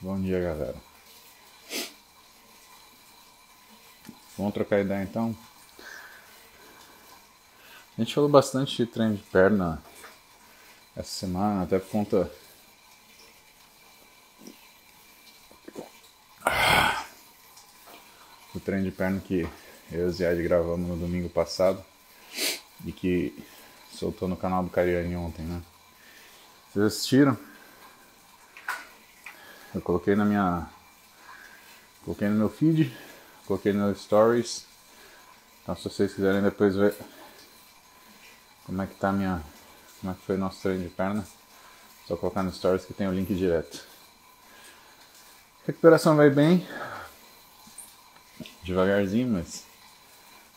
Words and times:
Bom 0.00 0.20
dia, 0.20 0.40
galera. 0.40 0.76
Vamos 4.36 4.54
trocar 4.54 4.78
ideia 4.78 5.02
então? 5.02 5.36
A 7.96 8.00
gente 8.00 8.14
falou 8.14 8.30
bastante 8.30 8.76
de 8.76 8.86
treino 8.86 9.16
de 9.16 9.22
perna 9.24 9.82
essa 10.96 11.10
semana, 11.10 11.64
até 11.64 11.80
por 11.80 11.90
conta 11.90 12.30
do 18.54 18.60
treino 18.60 18.84
de 18.84 18.92
perna 18.92 19.18
que 19.18 19.48
eu 19.90 20.02
e 20.02 20.04
o 20.04 20.12
Ziad 20.12 20.40
gravamos 20.44 20.88
no 20.88 20.96
domingo 20.96 21.28
passado 21.28 21.84
e 22.86 22.92
que 22.92 23.36
soltou 23.92 24.28
no 24.28 24.36
canal 24.36 24.62
do 24.62 24.70
Cariani 24.70 25.16
ontem, 25.16 25.42
né? 25.44 25.60
Vocês 26.70 26.86
assistiram? 26.86 27.36
Eu 29.74 29.82
coloquei 29.82 30.14
na 30.14 30.24
minha. 30.24 30.66
Coloquei 32.04 32.28
no 32.28 32.36
meu 32.36 32.48
feed, 32.48 32.96
coloquei 33.46 33.72
no 33.72 33.94
stories. 33.94 34.64
Então 35.62 35.76
se 35.76 35.84
vocês 35.84 36.14
quiserem 36.14 36.42
depois 36.42 36.74
ver 36.74 36.94
como 38.64 38.80
é 38.80 38.86
que 38.86 38.94
tá 38.94 39.12
minha. 39.12 39.42
Como 40.00 40.12
é 40.12 40.14
que 40.14 40.22
foi 40.22 40.36
o 40.36 40.38
nosso 40.38 40.62
treino 40.62 40.84
de 40.84 40.90
perna, 40.90 41.26
só 42.06 42.16
colocar 42.16 42.42
no 42.42 42.52
stories 42.52 42.84
que 42.84 42.94
tem 42.94 43.08
o 43.08 43.12
link 43.12 43.34
direto. 43.34 43.84
recuperação 45.66 46.16
vai 46.16 46.30
bem. 46.30 46.66
Devagarzinho, 48.62 49.28
mas 49.28 49.66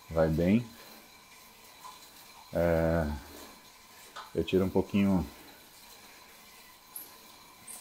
vai 0.10 0.30
bem. 0.30 0.66
É, 2.54 3.08
eu 4.36 4.44
tiro 4.44 4.64
um 4.64 4.70
pouquinho 4.70 5.26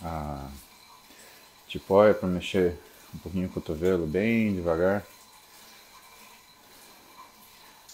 a 0.02 0.48
tipóia 1.70 2.12
para 2.12 2.28
mexer 2.28 2.76
um 3.14 3.18
pouquinho 3.18 3.46
o 3.46 3.52
cotovelo 3.52 4.06
bem 4.06 4.52
devagar. 4.54 5.06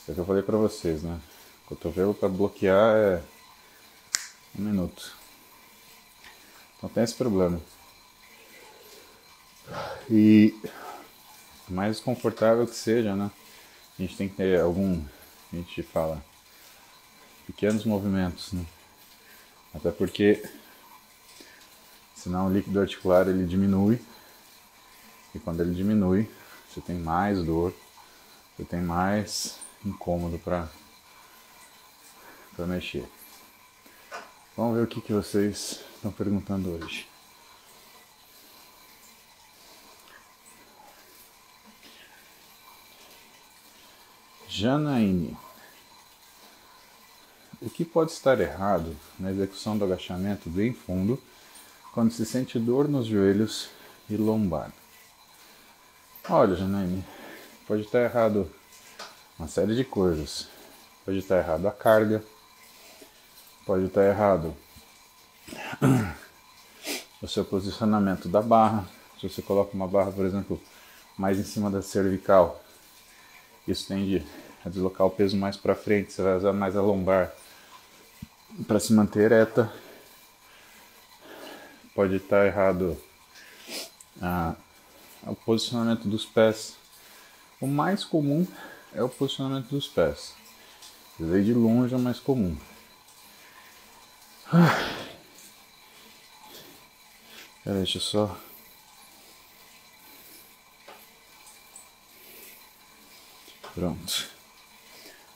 É 0.08 0.12
o 0.12 0.14
que 0.14 0.20
eu 0.20 0.24
falei 0.24 0.42
para 0.42 0.56
vocês, 0.56 1.02
né? 1.02 1.20
Cotovelo 1.66 2.14
para 2.14 2.28
bloquear 2.28 2.96
é 2.96 3.22
um 4.58 4.62
minuto. 4.62 5.14
Então 6.76 6.88
tem 6.88 7.04
esse 7.04 7.14
problema. 7.14 7.60
E 10.10 10.54
mais 11.68 12.00
confortável 12.00 12.66
que 12.66 12.76
seja, 12.76 13.14
né? 13.14 13.30
A 13.98 14.02
gente 14.02 14.16
tem 14.16 14.28
que 14.28 14.36
ter 14.36 14.60
algum, 14.60 15.02
a 15.52 15.56
gente 15.56 15.82
fala, 15.82 16.24
pequenos 17.46 17.84
movimentos, 17.84 18.52
né? 18.52 18.64
Até 19.74 19.90
porque 19.90 20.42
senão 22.16 22.48
o 22.48 22.52
líquido 22.52 22.80
articular 22.80 23.28
ele 23.28 23.46
diminui 23.46 24.00
e 25.34 25.38
quando 25.38 25.60
ele 25.60 25.74
diminui 25.74 26.28
você 26.68 26.80
tem 26.80 26.96
mais 26.98 27.42
dor, 27.42 27.72
você 28.56 28.64
tem 28.64 28.80
mais 28.80 29.58
incômodo 29.84 30.38
para 30.38 30.68
para 32.54 32.66
mexer. 32.66 33.06
Vamos 34.56 34.76
ver 34.76 34.84
o 34.84 34.86
que, 34.86 35.02
que 35.02 35.12
vocês 35.12 35.80
estão 35.94 36.10
perguntando 36.10 36.70
hoje. 36.70 37.06
Janaíne. 44.48 45.36
O 47.60 47.68
que 47.68 47.84
pode 47.84 48.12
estar 48.12 48.40
errado 48.40 48.96
na 49.18 49.30
execução 49.30 49.76
do 49.76 49.84
agachamento 49.84 50.48
bem 50.48 50.72
fundo 50.72 51.22
quando 51.96 52.10
se 52.10 52.26
sente 52.26 52.58
dor 52.58 52.88
nos 52.88 53.06
joelhos 53.06 53.70
e 54.10 54.18
lombar? 54.18 54.70
Olha, 56.28 56.54
Janaíne, 56.54 57.02
pode 57.66 57.84
estar 57.84 58.00
errado 58.00 58.52
uma 59.38 59.48
série 59.48 59.74
de 59.74 59.82
coisas. 59.82 60.46
Pode 61.06 61.16
estar 61.16 61.38
errado 61.38 61.66
a 61.66 61.72
carga, 61.72 62.22
pode 63.64 63.86
estar 63.86 64.04
errado 64.04 64.54
o 67.22 67.26
seu 67.26 67.46
posicionamento 67.46 68.28
da 68.28 68.42
barra. 68.42 68.86
Se 69.18 69.26
você 69.26 69.40
coloca 69.40 69.74
uma 69.74 69.88
barra, 69.88 70.12
por 70.12 70.26
exemplo, 70.26 70.60
mais 71.16 71.38
em 71.38 71.44
cima 71.44 71.70
da 71.70 71.80
cervical, 71.80 72.62
isso 73.66 73.88
tende 73.88 74.22
a 74.62 74.68
deslocar 74.68 75.06
o 75.06 75.10
peso 75.10 75.34
mais 75.34 75.56
para 75.56 75.74
frente, 75.74 76.12
você 76.12 76.20
vai 76.20 76.36
usar 76.36 76.52
mais 76.52 76.76
a 76.76 76.82
lombar 76.82 77.32
para 78.66 78.78
se 78.78 78.92
manter 78.92 79.32
ereta. 79.32 79.72
Pode 81.96 82.16
estar 82.16 82.44
errado 82.44 82.96
a, 84.20 84.54
o 85.26 85.34
posicionamento 85.34 86.06
dos 86.06 86.26
pés. 86.26 86.76
O 87.58 87.66
mais 87.66 88.04
comum 88.04 88.46
é 88.92 89.02
o 89.02 89.08
posicionamento 89.08 89.70
dos 89.70 89.88
pés. 89.88 90.34
Ver 91.18 91.42
de 91.42 91.54
longe 91.54 91.94
é 91.94 91.96
o 91.96 92.00
mais 92.00 92.20
comum. 92.20 92.54
Pera, 97.64 97.78
deixa 97.78 97.96
eu 97.96 98.02
só. 98.02 98.38
Pronto. 103.74 104.28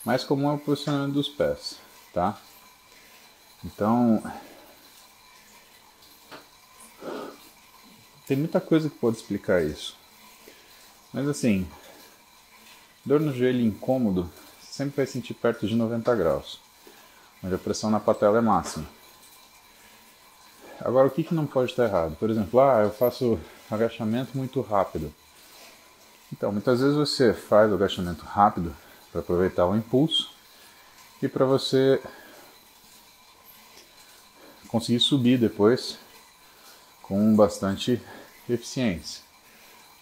Mais 0.04 0.24
comum 0.24 0.50
é 0.50 0.52
o 0.52 0.58
posicionamento 0.58 1.14
dos 1.14 1.30
pés, 1.30 1.78
tá? 2.12 2.38
Então, 3.64 4.22
tem 8.30 8.38
muita 8.38 8.60
coisa 8.60 8.88
que 8.88 8.96
pode 8.96 9.16
explicar 9.16 9.60
isso. 9.60 9.96
Mas 11.12 11.26
assim, 11.26 11.66
dor 13.04 13.18
no 13.18 13.34
joelho 13.34 13.60
incômodo 13.60 14.30
sempre 14.62 14.98
vai 14.98 15.06
sentir 15.06 15.34
perto 15.34 15.66
de 15.66 15.74
90 15.74 16.14
graus, 16.14 16.60
onde 17.42 17.56
a 17.56 17.58
pressão 17.58 17.90
na 17.90 17.98
patela 17.98 18.38
é 18.38 18.40
máxima. 18.40 18.86
Agora, 20.78 21.08
o 21.08 21.10
que, 21.10 21.24
que 21.24 21.34
não 21.34 21.44
pode 21.44 21.72
estar 21.72 21.86
errado? 21.86 22.14
Por 22.20 22.30
exemplo, 22.30 22.60
ah, 22.60 22.82
eu 22.84 22.92
faço 22.92 23.36
agachamento 23.68 24.38
muito 24.38 24.60
rápido. 24.60 25.12
Então, 26.32 26.52
muitas 26.52 26.78
vezes 26.78 26.94
você 26.94 27.34
faz 27.34 27.68
o 27.72 27.74
agachamento 27.74 28.24
rápido 28.24 28.72
para 29.10 29.22
aproveitar 29.22 29.66
o 29.66 29.76
impulso 29.76 30.32
e 31.20 31.26
para 31.26 31.44
você 31.44 32.00
conseguir 34.68 35.00
subir 35.00 35.36
depois 35.36 35.98
com 37.02 37.34
bastante 37.34 38.00
eficiência, 38.54 39.22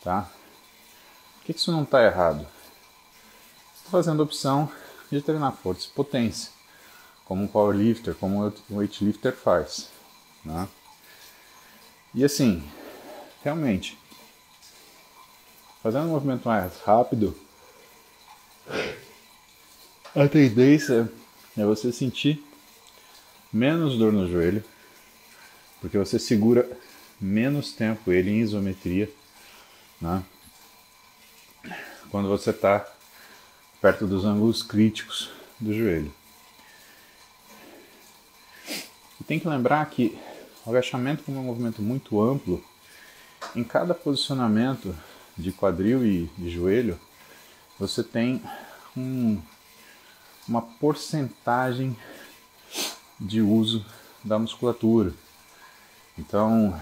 tá? 0.02 0.30
Por 1.38 1.44
que 1.44 1.52
isso 1.52 1.72
não 1.72 1.82
está 1.82 2.02
errado? 2.04 2.46
Estou 3.74 3.90
fazendo 3.90 4.20
a 4.20 4.24
opção 4.24 4.70
de 5.10 5.22
treinar 5.22 5.52
força 5.52 5.88
e 5.88 5.94
potência, 5.94 6.50
como 7.24 7.42
um 7.42 7.48
powerlifter, 7.48 8.14
como 8.14 8.52
um 8.70 8.76
weightlifter 8.76 9.34
faz, 9.34 9.88
né? 10.44 10.68
E 12.14 12.24
assim, 12.24 12.62
realmente, 13.42 13.98
fazendo 15.82 16.06
um 16.06 16.10
movimento 16.10 16.48
mais 16.48 16.78
rápido, 16.80 17.36
a 20.14 20.28
tendência 20.28 21.10
é 21.56 21.64
você 21.64 21.92
sentir 21.92 22.44
menos 23.52 23.98
dor 23.98 24.12
no 24.12 24.28
joelho, 24.28 24.64
porque 25.80 25.96
você 25.96 26.18
segura 26.18 26.77
menos 27.20 27.72
tempo 27.72 28.12
ele 28.12 28.30
em 28.30 28.40
isometria, 28.40 29.10
né? 30.00 30.22
quando 32.10 32.28
você 32.28 32.50
está 32.50 32.86
perto 33.80 34.06
dos 34.06 34.24
ângulos 34.24 34.62
críticos 34.62 35.30
do 35.58 35.72
joelho. 35.72 36.12
E 39.20 39.24
tem 39.24 39.38
que 39.38 39.48
lembrar 39.48 39.84
que 39.86 40.18
o 40.64 40.70
agachamento, 40.70 41.22
como 41.24 41.38
é 41.38 41.40
um 41.40 41.44
movimento 41.44 41.82
muito 41.82 42.20
amplo, 42.20 42.62
em 43.54 43.64
cada 43.64 43.94
posicionamento 43.94 44.94
de 45.36 45.52
quadril 45.52 46.04
e 46.04 46.30
joelho, 46.48 46.98
você 47.78 48.02
tem 48.02 48.42
um, 48.96 49.40
uma 50.46 50.62
porcentagem 50.62 51.96
de 53.18 53.40
uso 53.40 53.84
da 54.24 54.38
musculatura. 54.38 55.12
Então, 56.18 56.80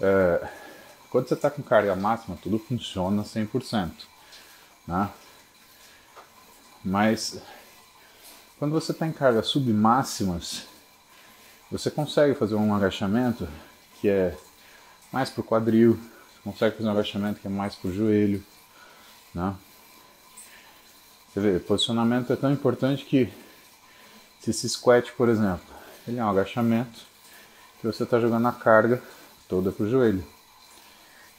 é, 0.00 0.48
quando 1.10 1.28
você 1.28 1.34
está 1.34 1.50
com 1.50 1.62
carga 1.62 1.94
máxima, 1.96 2.36
tudo 2.42 2.58
funciona 2.58 3.22
100%. 3.22 3.90
Né? 4.86 5.10
Mas 6.84 7.40
quando 8.58 8.72
você 8.72 8.92
está 8.92 9.06
em 9.06 9.12
cargas 9.12 9.48
submáximas, 9.48 10.66
você 11.70 11.90
consegue 11.90 12.34
fazer 12.34 12.54
um 12.54 12.74
agachamento 12.74 13.48
que 14.00 14.08
é 14.08 14.36
mais 15.12 15.30
para 15.30 15.40
o 15.40 15.44
quadril, 15.44 15.94
você 15.94 16.42
consegue 16.44 16.76
fazer 16.76 16.88
um 16.88 16.92
agachamento 16.92 17.40
que 17.40 17.46
é 17.46 17.50
mais 17.50 17.74
para 17.74 17.88
o 17.88 17.92
joelho. 17.92 18.44
Né? 19.34 19.54
Você 21.28 21.40
vê, 21.40 21.58
posicionamento 21.58 22.32
é 22.32 22.36
tão 22.36 22.52
importante 22.52 23.04
que 23.04 23.32
se 24.40 24.50
esse 24.50 24.68
squat, 24.68 25.12
por 25.12 25.28
exemplo, 25.28 25.66
ele 26.06 26.18
é 26.18 26.24
um 26.24 26.30
agachamento 26.30 27.00
que 27.80 27.86
você 27.86 28.04
está 28.04 28.20
jogando 28.20 28.46
a 28.46 28.52
carga 28.52 29.02
toda 29.48 29.72
para 29.72 29.84
o 29.84 29.90
joelho. 29.90 30.24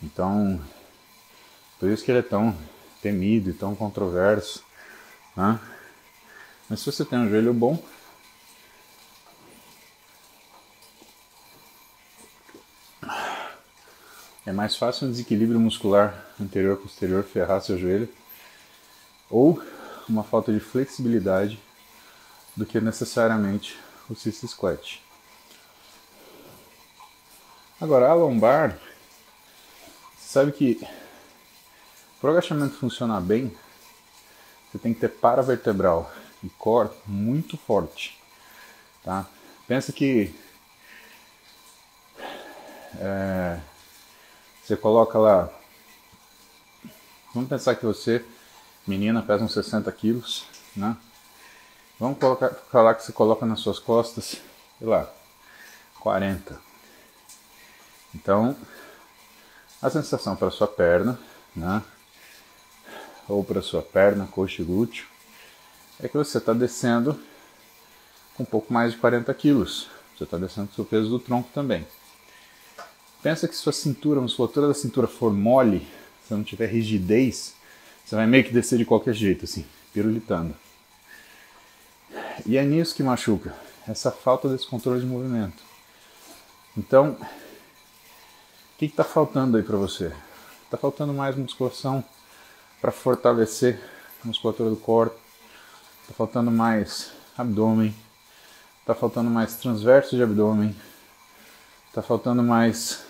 Então, 0.01 0.61
por 1.79 1.89
isso 1.89 2.03
que 2.03 2.11
ele 2.11 2.19
é 2.19 2.23
tão 2.23 2.57
temido 3.01 3.49
e 3.49 3.53
tão 3.53 3.75
controverso. 3.75 4.63
Né? 5.35 5.59
Mas 6.69 6.79
se 6.79 6.91
você 6.91 7.05
tem 7.05 7.19
um 7.19 7.29
joelho 7.29 7.53
bom, 7.53 7.81
é 14.45 14.51
mais 14.51 14.75
fácil 14.75 15.07
um 15.07 15.11
desequilíbrio 15.11 15.59
muscular 15.59 16.25
anterior-posterior 16.39 17.23
ferrar 17.23 17.61
seu 17.61 17.77
joelho 17.77 18.09
ou 19.29 19.61
uma 20.07 20.23
falta 20.23 20.53
de 20.53 20.59
flexibilidade 20.59 21.59
do 22.55 22.65
que 22.65 22.79
necessariamente 22.79 23.77
o 24.09 24.15
cyst 24.15 24.47
squat. 24.47 25.06
Agora, 27.79 28.09
a 28.09 28.13
lombar, 28.15 28.75
você 30.17 30.29
sabe 30.29 30.51
que 30.51 30.79
para 32.19 32.29
o 32.29 32.31
agachamento 32.31 32.75
funcionar 32.75 33.21
bem, 33.21 33.55
você 34.71 34.79
tem 34.79 34.95
que 34.95 34.99
ter 34.99 35.09
paravertebral 35.09 36.11
e 36.43 36.49
core 36.49 36.89
muito 37.05 37.55
forte. 37.55 38.19
Tá? 39.03 39.27
Pensa 39.67 39.93
que 39.93 40.33
é, 42.99 43.59
você 44.63 44.75
coloca 44.75 45.19
lá. 45.19 45.47
Vamos 47.31 47.47
pensar 47.47 47.75
que 47.75 47.85
você, 47.85 48.25
menina, 48.87 49.21
pesa 49.21 49.43
uns 49.43 49.53
60 49.53 49.91
quilos, 49.91 50.47
né? 50.75 50.97
Vamos 51.99 52.17
colocar, 52.17 52.49
falar 52.71 52.95
que 52.95 53.03
você 53.03 53.11
coloca 53.11 53.45
nas 53.45 53.59
suas 53.59 53.77
costas, 53.77 54.41
sei 54.79 54.87
lá, 54.87 55.07
40. 55.99 56.66
Então, 58.17 58.55
a 59.79 59.89
sensação 59.91 60.35
para 60.35 60.49
sua 60.49 60.67
perna, 60.67 61.19
né? 61.55 61.83
Ou 63.29 63.43
para 63.43 63.61
sua 63.61 63.81
perna, 63.81 64.27
coxa 64.27 64.63
e 64.63 64.65
glúteo, 64.65 65.05
é 65.99 66.07
que 66.07 66.17
você 66.17 66.39
está 66.39 66.51
descendo 66.51 67.19
com 68.35 68.43
um 68.43 68.45
pouco 68.45 68.73
mais 68.73 68.93
de 68.93 68.97
40 68.97 69.31
quilos. 69.35 69.87
Você 70.17 70.23
está 70.23 70.37
descendo 70.37 70.69
com 70.75 70.81
o 70.81 70.85
peso 70.85 71.09
do 71.09 71.19
tronco 71.19 71.49
também. 71.53 71.85
Pensa 73.21 73.47
que 73.47 73.55
sua 73.55 73.73
cintura, 73.73 74.19
a 74.19 74.23
musculatura 74.23 74.67
da 74.67 74.73
cintura 74.73 75.07
for 75.07 75.31
mole, 75.31 75.87
se 76.27 76.33
não 76.33 76.43
tiver 76.43 76.67
rigidez, 76.67 77.53
você 78.03 78.15
vai 78.15 78.25
meio 78.25 78.43
que 78.43 78.53
descer 78.53 78.77
de 78.77 78.85
qualquer 78.85 79.13
jeito, 79.13 79.45
assim, 79.45 79.65
pirulitando. 79.93 80.55
E 82.45 82.57
é 82.57 82.63
nisso 82.63 82.95
que 82.95 83.03
machuca, 83.03 83.55
essa 83.87 84.11
falta 84.11 84.49
desse 84.49 84.65
controle 84.65 85.01
de 85.01 85.05
movimento. 85.05 85.63
Então, 86.75 87.17
o 88.77 88.79
que 88.79 88.85
está 88.85 89.03
faltando 89.03 89.57
aí 89.57 89.63
para 89.63 89.75
você? 89.75 90.13
Está 90.63 90.77
faltando 90.77 91.11
mais 91.11 91.35
musculação 91.35 92.05
para 92.79 92.91
fortalecer 92.91 93.81
a 94.23 94.27
musculatura 94.27 94.69
do 94.69 94.75
corpo. 94.75 95.19
Está 96.03 96.13
faltando 96.13 96.51
mais 96.51 97.11
abdômen. 97.35 97.91
Está 98.81 98.93
faltando 98.93 99.31
mais 99.31 99.55
transverso 99.55 100.15
de 100.15 100.21
abdômen. 100.21 100.75
Está 101.87 102.03
faltando 102.03 102.43
mais 102.43 103.03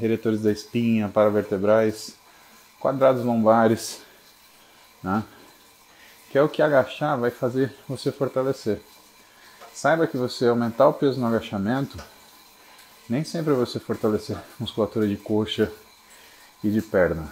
eretores 0.00 0.40
da 0.40 0.50
espinha, 0.50 1.10
paravertebrais, 1.10 2.16
quadrados 2.80 3.22
lombares, 3.22 4.00
né? 5.02 5.22
que 6.30 6.38
é 6.38 6.42
o 6.42 6.48
que 6.48 6.62
agachar 6.62 7.18
vai 7.18 7.30
fazer 7.30 7.76
você 7.86 8.10
fortalecer. 8.10 8.80
Saiba 9.74 10.06
que 10.06 10.16
você 10.16 10.46
aumentar 10.46 10.88
o 10.88 10.94
peso 10.94 11.20
no 11.20 11.26
agachamento 11.26 12.02
nem 13.12 13.24
sempre 13.24 13.52
você 13.52 13.78
fortalecer 13.78 14.38
musculatura 14.58 15.06
de 15.06 15.18
coxa 15.18 15.70
e 16.64 16.70
de 16.70 16.80
perna. 16.80 17.30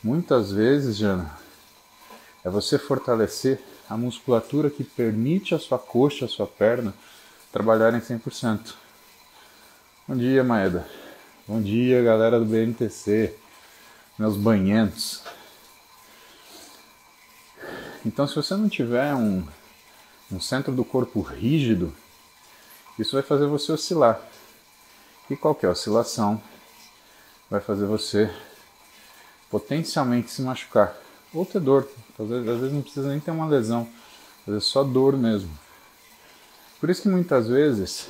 Muitas 0.00 0.52
vezes, 0.52 0.96
Jana, 0.96 1.36
é 2.44 2.48
você 2.48 2.78
fortalecer 2.78 3.60
a 3.90 3.96
musculatura 3.96 4.70
que 4.70 4.84
permite 4.84 5.52
a 5.52 5.58
sua 5.58 5.80
coxa, 5.80 6.26
a 6.26 6.28
sua 6.28 6.46
perna 6.46 6.94
trabalharem 7.50 8.00
100%. 8.00 8.74
Bom 10.06 10.16
dia, 10.16 10.44
Maeda. 10.44 10.86
Bom 11.48 11.60
dia, 11.60 12.00
galera 12.00 12.38
do 12.38 12.44
BNTC, 12.44 13.34
meus 14.16 14.36
banhentos. 14.36 15.24
Então, 18.06 18.28
se 18.28 18.36
você 18.36 18.54
não 18.54 18.68
tiver 18.68 19.12
um, 19.12 19.44
um 20.30 20.38
centro 20.38 20.72
do 20.72 20.84
corpo 20.84 21.20
rígido, 21.20 21.92
isso 22.96 23.16
vai 23.16 23.24
fazer 23.24 23.48
você 23.48 23.72
oscilar. 23.72 24.30
E 25.32 25.36
qualquer 25.36 25.70
oscilação 25.70 26.38
vai 27.48 27.58
fazer 27.58 27.86
você 27.86 28.30
potencialmente 29.50 30.30
se 30.30 30.42
machucar 30.42 30.94
ou 31.32 31.46
ter 31.46 31.58
dor. 31.58 31.88
Às 32.20 32.28
vezes 32.28 32.70
não 32.70 32.82
precisa 32.82 33.08
nem 33.08 33.18
ter 33.18 33.30
uma 33.30 33.46
lesão, 33.46 33.88
às 34.46 34.52
vezes 34.52 34.68
só 34.68 34.84
dor 34.84 35.16
mesmo. 35.16 35.48
Por 36.78 36.90
isso 36.90 37.00
que 37.00 37.08
muitas 37.08 37.48
vezes 37.48 38.08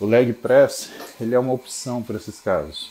o 0.00 0.04
leg 0.04 0.32
press 0.32 0.90
ele 1.20 1.32
é 1.32 1.38
uma 1.38 1.52
opção 1.52 2.02
para 2.02 2.16
esses 2.16 2.40
casos. 2.40 2.90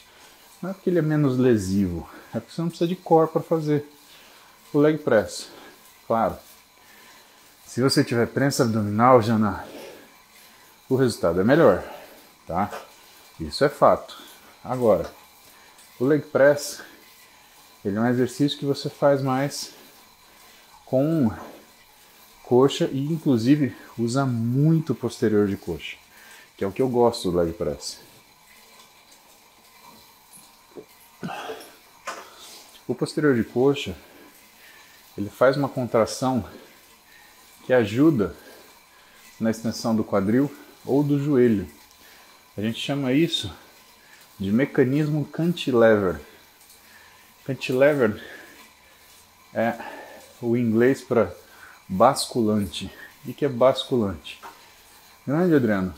Não 0.61 0.69
é 0.69 0.73
porque 0.73 0.89
ele 0.89 0.99
é 0.99 1.01
menos 1.01 1.37
lesivo, 1.37 2.09
é 2.33 2.39
porque 2.39 2.55
você 2.55 2.61
não 2.61 2.69
precisa 2.69 2.87
de 2.87 2.95
core 2.95 3.29
para 3.31 3.41
fazer 3.41 3.85
o 4.71 4.79
leg 4.79 4.97
press. 4.97 5.49
Claro, 6.07 6.37
se 7.65 7.81
você 7.81 8.01
tiver 8.01 8.27
prensa 8.27 8.63
abdominal, 8.63 9.21
Jana, 9.21 9.67
o 10.87 10.95
resultado 10.95 11.41
é 11.41 11.43
melhor, 11.43 11.83
tá? 12.47 12.71
Isso 13.39 13.65
é 13.65 13.69
fato. 13.69 14.17
Agora, 14.63 15.11
o 15.99 16.05
leg 16.05 16.23
press, 16.23 16.81
ele 17.83 17.97
é 17.97 17.99
um 17.99 18.07
exercício 18.07 18.57
que 18.57 18.65
você 18.65 18.89
faz 18.89 19.21
mais 19.21 19.71
com 20.85 21.31
coxa 22.43 22.89
e 22.91 23.05
inclusive 23.05 23.75
usa 23.97 24.25
muito 24.25 24.95
posterior 24.95 25.47
de 25.47 25.57
coxa, 25.57 25.97
que 26.55 26.63
é 26.63 26.67
o 26.67 26.71
que 26.71 26.81
eu 26.81 26.87
gosto 26.87 27.29
do 27.29 27.37
leg 27.37 27.51
press. 27.53 27.99
O 32.87 32.93
posterior 32.93 33.35
de 33.35 33.43
coxa 33.43 33.95
ele 35.17 35.29
faz 35.29 35.57
uma 35.57 35.67
contração 35.67 36.47
que 37.65 37.73
ajuda 37.73 38.35
na 39.39 39.49
extensão 39.49 39.95
do 39.95 40.03
quadril 40.03 40.53
ou 40.85 41.01
do 41.01 41.17
joelho. 41.17 41.67
A 42.57 42.61
gente 42.61 42.79
chama 42.79 43.11
isso 43.11 43.51
de 44.39 44.51
mecanismo 44.51 45.25
cantilever. 45.25 46.19
Cantilever 47.45 48.23
é 49.53 49.77
o 50.41 50.55
inglês 50.55 51.01
para 51.01 51.33
basculante. 51.87 52.89
O 53.25 53.33
que 53.33 53.45
é 53.45 53.49
basculante? 53.49 54.39
Grande 55.27 55.55
Adriano. 55.55 55.93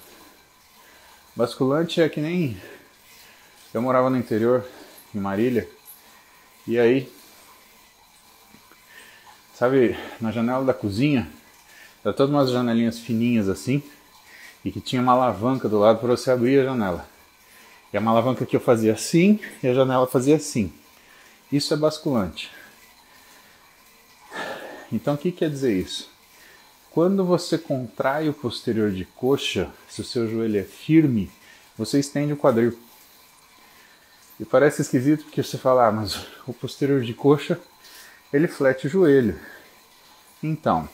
Basculante 1.36 2.01
é 2.01 2.10
que 2.10 2.20
nem 2.20 2.60
eu 3.74 3.81
morava 3.81 4.10
no 4.10 4.17
interior, 4.17 4.65
em 5.13 5.20
Marília, 5.20 5.70
e 6.65 6.79
aí 6.79 7.12
sabe, 9.53 9.98
na 10.22 10.31
janela 10.31 10.63
da 10.63 10.74
cozinha, 10.74 11.27
era 12.03 12.13
todas 12.13 12.31
umas 12.31 12.51
janelinhas 12.51 13.00
fininhas 13.00 13.50
assim, 13.50 13.81
e 14.67 14.71
que 14.71 14.81
tinha 14.81 15.01
uma 15.01 15.13
alavanca 15.13 15.69
do 15.69 15.79
lado 15.79 16.00
para 16.00 16.09
você 16.09 16.29
abrir 16.29 16.59
a 16.59 16.65
janela. 16.65 17.07
E 17.93 17.97
a 17.97 18.01
alavanca 18.01 18.45
que 18.45 18.53
eu 18.53 18.59
fazia 18.59 18.91
assim 18.91 19.39
e 19.63 19.67
a 19.67 19.74
janela 19.74 20.05
fazia 20.05 20.36
assim. 20.36 20.74
Isso 21.50 21.74
é 21.74 21.77
basculante. 21.77 22.51
Então 24.91 25.13
o 25.13 25.17
que 25.17 25.31
quer 25.31 25.50
dizer 25.50 25.74
isso? 25.74 26.09
Quando 26.91 27.24
você 27.24 27.57
contrai 27.57 28.27
o 28.27 28.33
posterior 28.33 28.91
de 28.91 29.05
coxa, 29.05 29.71
se 29.88 30.01
o 30.01 30.03
seu 30.03 30.29
joelho 30.29 30.59
é 30.59 30.63
firme, 30.63 31.31
você 31.77 31.97
estende 31.97 32.33
o 32.33 32.38
quadril. 32.38 32.77
E 34.38 34.43
parece 34.43 34.81
esquisito 34.81 35.24
porque 35.24 35.41
você 35.41 35.57
fala, 35.57 35.88
ah, 35.88 35.91
mas 35.93 36.25
o 36.45 36.51
posterior 36.51 37.01
de 37.01 37.13
coxa 37.13 37.57
ele 38.33 38.50
flete 38.50 38.88
o 38.88 38.89
joelho. 38.89 39.39
Então, 40.43 40.89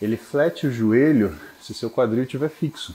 ele 0.00 0.16
flete 0.16 0.68
o 0.68 0.72
joelho 0.72 1.36
se 1.62 1.72
seu 1.72 1.88
quadril 1.88 2.24
estiver 2.24 2.50
fixo. 2.50 2.94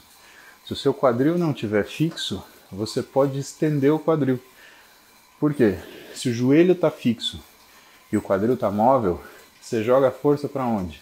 Se 0.65 0.73
o 0.73 0.75
seu 0.75 0.93
quadril 0.93 1.37
não 1.37 1.51
estiver 1.51 1.85
fixo, 1.85 2.43
você 2.69 3.01
pode 3.01 3.39
estender 3.39 3.91
o 3.93 3.99
quadril. 3.99 4.39
Por 5.39 5.53
quê? 5.53 5.77
Se 6.13 6.29
o 6.29 6.33
joelho 6.33 6.73
está 6.73 6.91
fixo 6.91 7.39
e 8.11 8.17
o 8.17 8.21
quadril 8.21 8.55
está 8.55 8.69
móvel, 8.69 9.21
você 9.61 9.83
joga 9.83 10.11
força 10.11 10.49
para 10.49 10.65
onde? 10.65 11.01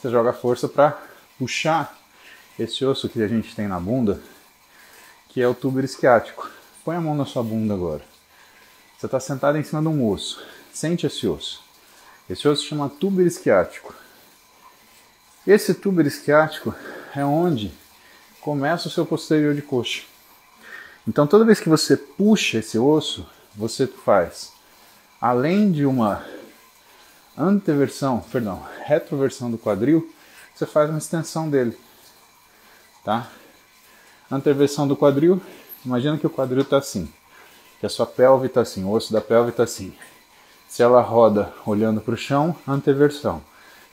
Você 0.00 0.08
joga 0.10 0.32
força 0.32 0.68
para 0.68 1.02
puxar 1.38 1.98
esse 2.58 2.84
osso 2.84 3.08
que 3.08 3.20
a 3.22 3.26
gente 3.26 3.54
tem 3.56 3.66
na 3.66 3.80
bunda, 3.80 4.20
que 5.28 5.42
é 5.42 5.48
o 5.48 5.54
túbulo 5.54 5.84
isquiático. 5.84 6.48
Põe 6.84 6.96
a 6.96 7.00
mão 7.00 7.16
na 7.16 7.24
sua 7.24 7.42
bunda 7.42 7.74
agora. 7.74 8.02
Você 8.96 9.06
está 9.06 9.18
sentado 9.18 9.58
em 9.58 9.64
cima 9.64 9.82
de 9.82 9.88
um 9.88 10.08
osso. 10.08 10.40
Sente 10.72 11.06
esse 11.06 11.26
osso. 11.26 11.64
Esse 12.30 12.46
osso 12.46 12.62
se 12.62 12.68
chama 12.68 12.88
túbulo 12.88 13.26
isquiático. 13.26 13.94
Esse 15.46 15.74
túbulo 15.74 16.08
isquiático 16.08 16.74
é 17.14 17.22
onde 17.22 17.70
começa 18.40 18.88
o 18.88 18.90
seu 18.90 19.04
posterior 19.04 19.54
de 19.54 19.60
coxa. 19.60 20.02
Então 21.06 21.26
toda 21.26 21.44
vez 21.44 21.60
que 21.60 21.68
você 21.68 21.98
puxa 21.98 22.58
esse 22.58 22.78
osso, 22.78 23.26
você 23.54 23.86
faz, 23.86 24.52
além 25.20 25.70
de 25.70 25.84
uma 25.84 26.24
anteversão, 27.36 28.24
perdão, 28.32 28.62
retroversão 28.84 29.50
do 29.50 29.58
quadril, 29.58 30.10
você 30.54 30.64
faz 30.64 30.88
uma 30.88 30.98
extensão 30.98 31.50
dele, 31.50 31.76
tá? 33.04 33.28
Anteversão 34.30 34.88
do 34.88 34.96
quadril, 34.96 35.42
imagina 35.84 36.16
que 36.16 36.26
o 36.26 36.30
quadril 36.30 36.62
está 36.62 36.78
assim, 36.78 37.12
que 37.80 37.84
a 37.84 37.90
sua 37.90 38.06
pelve 38.06 38.46
está 38.46 38.62
assim, 38.62 38.82
o 38.82 38.90
osso 38.90 39.12
da 39.12 39.20
pelve 39.20 39.50
está 39.50 39.64
assim. 39.64 39.94
Se 40.66 40.82
ela 40.82 41.02
roda 41.02 41.52
olhando 41.66 42.00
para 42.00 42.14
o 42.14 42.16
chão, 42.16 42.56
anteversão. 42.66 43.42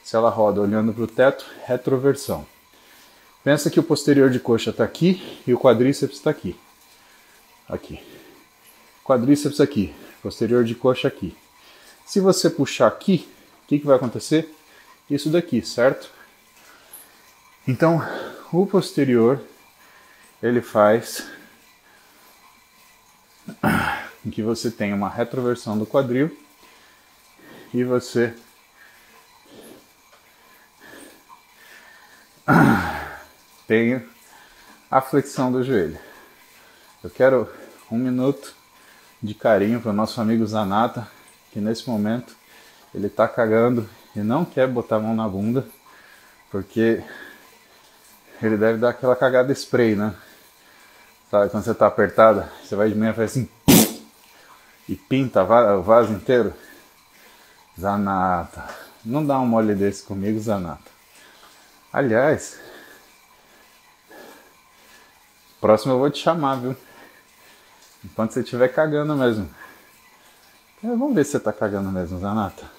Se 0.03 0.15
ela 0.15 0.29
roda 0.29 0.61
olhando 0.61 0.93
para 0.93 1.03
o 1.03 1.07
teto, 1.07 1.45
retroversão. 1.65 2.45
Pensa 3.43 3.69
que 3.69 3.79
o 3.79 3.83
posterior 3.83 4.29
de 4.29 4.39
coxa 4.39 4.69
está 4.69 4.83
aqui 4.83 5.41
e 5.47 5.53
o 5.53 5.59
quadríceps 5.59 6.17
está 6.17 6.29
aqui. 6.29 6.55
Aqui. 7.67 7.99
Quadríceps 9.03 9.59
aqui, 9.59 9.93
posterior 10.21 10.63
de 10.63 10.75
coxa 10.75 11.07
aqui. 11.07 11.35
Se 12.05 12.19
você 12.19 12.49
puxar 12.49 12.87
aqui, 12.87 13.27
o 13.63 13.67
que, 13.67 13.79
que 13.79 13.85
vai 13.85 13.95
acontecer? 13.95 14.53
Isso 15.09 15.29
daqui, 15.29 15.61
certo? 15.61 16.09
Então, 17.67 18.01
o 18.51 18.65
posterior 18.65 19.41
ele 20.41 20.61
faz 20.61 21.25
em 24.25 24.29
que 24.31 24.41
você 24.41 24.69
tem 24.69 24.93
uma 24.93 25.09
retroversão 25.09 25.77
do 25.77 25.85
quadril 25.85 26.35
e 27.73 27.83
você 27.83 28.33
tem 33.67 34.03
a 34.89 35.01
flexão 35.01 35.51
do 35.51 35.63
joelho. 35.63 35.97
Eu 37.03 37.09
quero 37.09 37.49
um 37.91 37.97
minuto 37.97 38.53
de 39.21 39.33
carinho 39.33 39.79
para 39.79 39.91
o 39.91 39.93
nosso 39.93 40.19
amigo 40.19 40.45
Zanata, 40.45 41.07
que 41.51 41.59
nesse 41.59 41.89
momento 41.89 42.35
ele 42.93 43.07
está 43.07 43.27
cagando 43.27 43.87
e 44.15 44.19
não 44.19 44.43
quer 44.43 44.67
botar 44.67 44.97
a 44.97 44.99
mão 44.99 45.15
na 45.15 45.27
bunda, 45.27 45.65
porque 46.49 47.03
ele 48.41 48.57
deve 48.57 48.79
dar 48.79 48.89
aquela 48.89 49.15
cagada 49.15 49.51
spray, 49.53 49.95
né? 49.95 50.13
Sabe, 51.29 51.49
quando 51.49 51.63
você 51.63 51.71
está 51.71 51.87
apertada, 51.87 52.51
você 52.61 52.75
vai 52.75 52.89
de 52.89 52.95
manhã 52.95 53.11
e 53.11 53.15
faz 53.15 53.31
assim 53.31 53.49
e 54.89 54.95
pinta 54.95 55.43
o 55.43 55.81
vaso 55.81 56.11
inteiro. 56.11 56.53
Zanata, 57.79 58.67
não 59.05 59.25
dá 59.25 59.39
um 59.39 59.45
mole 59.45 59.73
desse 59.73 60.03
comigo, 60.03 60.37
Zanata. 60.39 60.90
Aliás, 61.93 62.57
próximo 65.59 65.93
eu 65.93 65.99
vou 65.99 66.09
te 66.09 66.19
chamar, 66.19 66.55
viu? 66.55 66.75
Enquanto 68.03 68.31
você 68.31 68.39
estiver 68.39 68.69
cagando 68.69 69.13
mesmo. 69.15 69.53
É, 70.83 70.87
vamos 70.87 71.13
ver 71.13 71.25
se 71.25 71.31
você 71.31 71.39
tá 71.39 71.51
cagando 71.51 71.91
mesmo, 71.91 72.17
Zanata. 72.19 72.71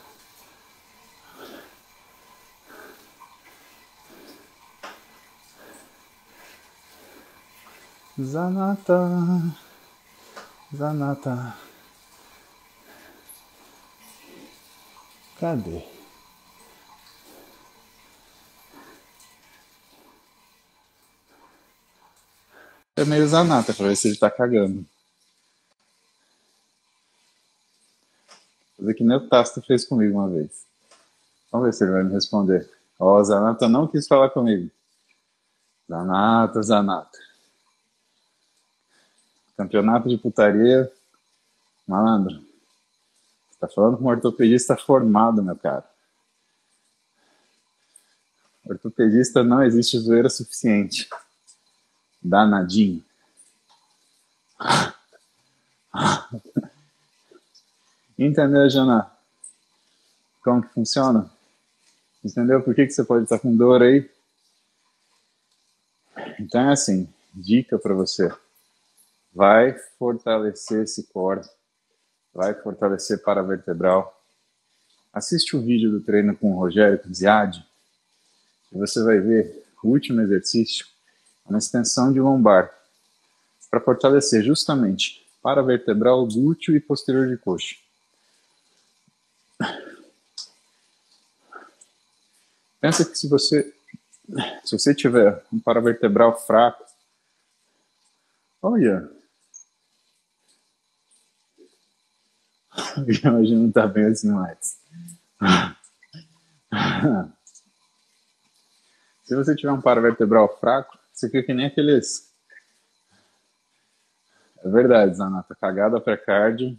Zanata. 8.18 9.08
Zanata. 10.74 11.54
Cadê? 15.38 16.01
É 22.94 23.04
meio 23.06 23.26
Zanata 23.26 23.72
pra 23.72 23.88
ver 23.88 23.96
se 23.96 24.08
ele 24.08 24.18
tá 24.18 24.30
cagando. 24.30 24.84
Fazer 28.76 28.94
que 28.94 29.02
nem 29.02 29.16
o 29.16 29.28
Tasto 29.28 29.62
fez 29.62 29.84
comigo 29.84 30.18
uma 30.18 30.28
vez. 30.28 30.66
Vamos 31.50 31.66
ver 31.66 31.72
se 31.72 31.84
ele 31.84 31.92
vai 31.92 32.04
me 32.04 32.12
responder. 32.12 32.68
Ó, 32.98 33.18
oh, 33.18 33.24
Zanata 33.24 33.68
não 33.68 33.88
quis 33.88 34.06
falar 34.06 34.28
comigo. 34.30 34.70
Zanata, 35.88 36.62
Zanata. 36.62 37.18
Campeonato 39.56 40.08
de 40.08 40.18
putaria. 40.18 40.92
Malandro. 41.86 42.44
Você 43.50 43.58
tá 43.58 43.68
falando 43.68 43.96
com 43.96 44.04
um 44.04 44.08
ortopedista 44.08 44.76
formado, 44.76 45.42
meu 45.42 45.56
cara. 45.56 45.88
Ortopedista 48.66 49.42
não 49.42 49.62
existe 49.62 49.98
zoeira 49.98 50.28
suficiente. 50.28 51.08
Danadinho. 52.22 53.02
Entendeu, 58.18 58.70
Jana? 58.70 59.10
Como 60.42 60.62
que 60.62 60.72
funciona? 60.72 61.30
Entendeu 62.24 62.62
por 62.62 62.74
que, 62.74 62.86
que 62.86 62.92
você 62.92 63.04
pode 63.04 63.24
estar 63.24 63.38
com 63.38 63.56
dor 63.56 63.82
aí? 63.82 64.08
Então 66.38 66.60
é 66.60 66.72
assim, 66.72 67.08
dica 67.34 67.78
para 67.78 67.94
você. 67.94 68.32
Vai 69.34 69.72
fortalecer 69.98 70.82
esse 70.82 71.04
core, 71.04 71.40
vai 72.32 72.54
fortalecer 72.54 73.22
paravertebral. 73.22 74.20
Assiste 75.12 75.56
o 75.56 75.60
vídeo 75.60 75.90
do 75.90 76.00
treino 76.00 76.36
com 76.36 76.52
o 76.52 76.58
Rogério 76.58 77.00
Ziad 77.12 77.64
e 78.72 78.78
você 78.78 79.02
vai 79.02 79.18
ver 79.18 79.64
o 79.82 79.88
último 79.88 80.20
exercício, 80.20 80.86
uma 81.44 81.58
extensão 81.58 82.12
de 82.12 82.20
lombar, 82.20 82.72
para 83.70 83.80
fortalecer 83.80 84.42
justamente 84.42 85.26
paravertebral, 85.42 86.26
glúteo 86.26 86.76
e 86.76 86.80
posterior 86.80 87.26
de 87.28 87.36
coxa. 87.36 87.76
Pensa 92.80 93.04
que 93.04 93.16
se 93.16 93.28
você 93.28 93.74
se 94.64 94.78
você 94.78 94.94
tiver 94.94 95.44
um 95.52 95.58
paravertebral 95.58 96.38
fraco, 96.38 96.84
olha, 98.62 99.10
hoje 102.96 103.54
não 103.54 103.68
está 103.68 103.86
bem 103.86 104.06
assim 104.06 104.30
mais. 104.30 104.78
Se 109.24 109.34
você 109.36 109.54
tiver 109.54 109.72
um 109.72 109.80
paravertebral 109.80 110.58
fraco, 110.58 110.98
você 111.12 111.26
fica 111.28 111.42
que 111.44 111.54
nem 111.54 111.66
aqueles. 111.66 112.32
É 114.64 114.68
verdade, 114.68 115.16
Zanata, 115.16 115.54
cagada 115.54 116.00
pré-cardio 116.00 116.78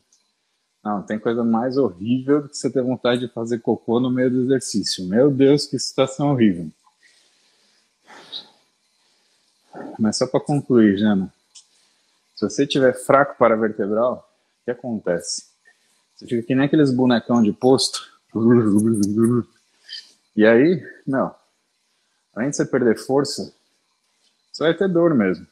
não, 0.84 1.02
tem 1.02 1.18
coisa 1.18 1.46
mais 1.46 1.78
horrível 1.78 2.42
do 2.42 2.50
que 2.50 2.58
você 2.58 2.70
ter 2.70 2.84
vontade 2.84 3.22
de 3.22 3.34
fazer 3.34 3.60
cocô 3.60 4.02
no 4.02 4.12
meio 4.12 4.30
do 4.30 4.44
exercício. 4.44 5.08
Meu 5.08 5.32
Deus, 5.32 5.66
que 5.66 5.80
situação 5.80 6.32
horrível. 6.32 6.70
Mas 9.98 10.18
só 10.18 10.28
para 10.28 10.42
concluir, 10.42 10.98
Jana, 10.98 11.34
se 12.36 12.44
você 12.44 12.68
tiver 12.68 12.94
fraco 12.94 13.38
para 13.38 13.56
vertebral, 13.56 14.30
o 14.62 14.66
que 14.66 14.72
acontece? 14.72 15.46
Você 16.16 16.28
fica 16.28 16.48
que 16.48 16.54
nem 16.54 16.66
aqueles 16.66 16.92
bonecão 16.92 17.42
de 17.42 17.54
posto. 17.54 18.06
E 20.36 20.46
aí, 20.46 20.84
não. 21.08 21.34
Além 22.36 22.50
de 22.50 22.58
você 22.58 22.66
perder 22.66 22.98
força, 22.98 23.54
você 24.54 24.64
vai 24.64 24.74
ter 24.76 24.88
dor 24.88 25.16
mesmo. 25.16 25.48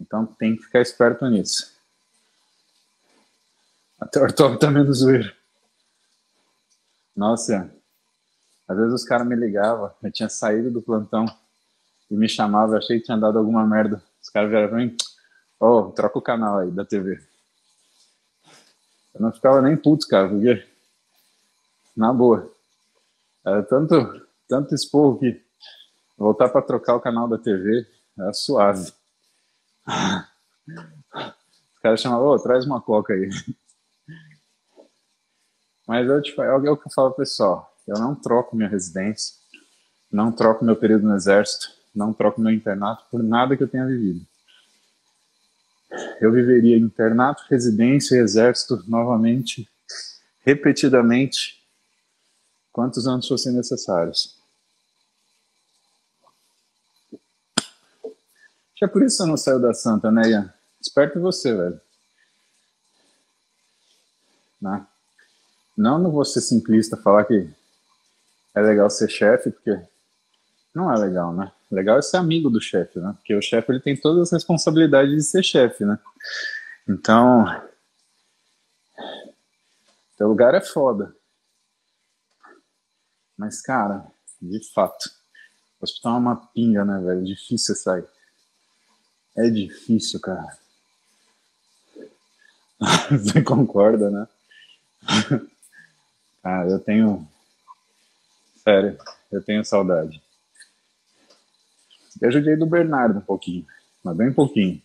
Então 0.00 0.24
tem 0.24 0.56
que 0.56 0.62
ficar 0.62 0.80
esperto 0.80 1.26
nisso. 1.28 1.74
Até 4.00 4.20
o 4.20 4.24
Arthur 4.24 4.58
tá 4.58 4.70
menos 4.70 4.98
zoeiro. 4.98 5.30
Nossa, 7.14 7.70
às 8.66 8.76
vezes 8.76 8.94
os 8.94 9.04
caras 9.04 9.26
me 9.26 9.36
ligavam, 9.36 9.92
eu 10.02 10.10
tinha 10.10 10.28
saído 10.28 10.70
do 10.70 10.82
plantão 10.82 11.26
e 12.10 12.16
me 12.16 12.28
chamavam, 12.28 12.74
eu 12.74 12.78
achei 12.78 12.98
que 12.98 13.04
tinha 13.04 13.18
dado 13.18 13.38
alguma 13.38 13.66
merda. 13.66 14.02
Os 14.20 14.30
caras 14.30 14.50
vieram 14.50 14.68
pra 14.68 14.78
mim, 14.78 14.96
ô, 15.60 15.66
oh, 15.66 15.92
troca 15.92 16.18
o 16.18 16.22
canal 16.22 16.58
aí 16.58 16.70
da 16.70 16.84
TV. 16.84 17.22
Eu 19.14 19.20
não 19.20 19.32
ficava 19.32 19.62
nem 19.62 19.76
puto, 19.76 20.08
cara, 20.08 20.28
porque, 20.28 20.66
na 21.96 22.12
boa, 22.12 22.50
era 23.46 23.62
tanto, 23.62 24.26
tanto 24.48 24.74
esporro 24.74 25.18
que 25.18 25.40
voltar 26.16 26.48
para 26.48 26.62
trocar 26.62 26.94
o 26.94 27.00
canal 27.00 27.28
da 27.28 27.38
TV 27.38 27.86
era 28.18 28.32
suave. 28.32 28.92
Os 31.74 31.80
caras 31.82 32.00
chamavam, 32.00 32.28
oh, 32.28 32.38
traz 32.38 32.64
uma 32.64 32.80
coca 32.80 33.12
aí. 33.12 33.28
Mas 35.86 36.08
eu, 36.08 36.22
tipo, 36.22 36.42
é 36.42 36.54
o 36.54 36.76
que 36.76 36.86
eu 36.86 36.92
falo 36.94 37.12
pessoal. 37.12 37.70
Eu 37.86 37.98
não 37.98 38.14
troco 38.14 38.56
minha 38.56 38.68
residência, 38.68 39.34
não 40.10 40.32
troco 40.32 40.64
meu 40.64 40.74
período 40.74 41.06
no 41.06 41.14
exército, 41.14 41.68
não 41.94 42.12
troco 42.14 42.40
meu 42.40 42.52
internato 42.52 43.04
por 43.10 43.22
nada 43.22 43.56
que 43.56 43.62
eu 43.62 43.68
tenha 43.68 43.86
vivido. 43.86 44.26
Eu 46.20 46.32
viveria 46.32 46.78
internato, 46.78 47.44
residência 47.50 48.16
e 48.16 48.20
exército 48.20 48.82
novamente, 48.88 49.68
repetidamente, 50.40 51.62
quantos 52.72 53.06
anos 53.06 53.28
fossem 53.28 53.52
necessários. 53.52 54.33
É 58.82 58.86
por 58.86 59.02
isso 59.02 59.16
que 59.16 59.22
você 59.22 59.28
não 59.28 59.36
saiu 59.36 59.60
da 59.60 59.72
Santa, 59.72 60.10
né, 60.10 60.28
Ian? 60.28 60.52
Esperto 60.80 61.20
você, 61.20 61.54
velho. 61.54 61.80
Né? 64.60 64.86
Não, 65.76 65.98
não 65.98 66.10
vou 66.10 66.24
ser 66.24 66.40
simplista 66.40 66.96
falar 66.96 67.24
que 67.24 67.48
é 68.54 68.60
legal 68.60 68.90
ser 68.90 69.08
chefe, 69.08 69.50
porque 69.50 69.80
não 70.74 70.92
é 70.92 70.96
legal, 70.98 71.32
né? 71.32 71.50
Legal 71.70 71.98
é 71.98 72.02
ser 72.02 72.18
amigo 72.18 72.50
do 72.50 72.60
chefe, 72.60 72.98
né? 72.98 73.12
Porque 73.16 73.34
o 73.34 73.42
chefe 73.42 73.72
ele 73.72 73.80
tem 73.80 73.96
todas 73.96 74.28
as 74.28 74.32
responsabilidades 74.32 75.14
de 75.14 75.22
ser 75.22 75.42
chefe, 75.42 75.84
né? 75.84 75.98
Então, 76.88 77.44
teu 80.16 80.28
lugar 80.28 80.54
é 80.54 80.60
foda. 80.60 81.14
Mas, 83.36 83.60
cara, 83.60 84.06
de 84.40 84.72
fato, 84.72 85.10
o 85.80 85.84
hospital 85.84 86.14
é 86.14 86.18
uma 86.18 86.46
pinga, 86.48 86.84
né, 86.84 87.00
velho? 87.00 87.20
É 87.20 87.24
difícil 87.24 87.74
sair. 87.74 88.06
É 89.36 89.50
difícil, 89.50 90.20
cara. 90.20 90.56
Você 93.10 93.42
concorda, 93.42 94.10
né? 94.10 94.28
Ah, 96.46 96.66
eu 96.68 96.78
tenho. 96.78 97.26
Sério, 98.62 98.98
eu 99.32 99.42
tenho 99.42 99.64
saudade. 99.64 100.22
Eu 102.20 102.28
ajudei 102.28 102.54
do 102.54 102.66
Bernardo 102.66 103.18
um 103.18 103.22
pouquinho, 103.22 103.66
mas 104.02 104.14
bem 104.14 104.30
pouquinho. 104.30 104.82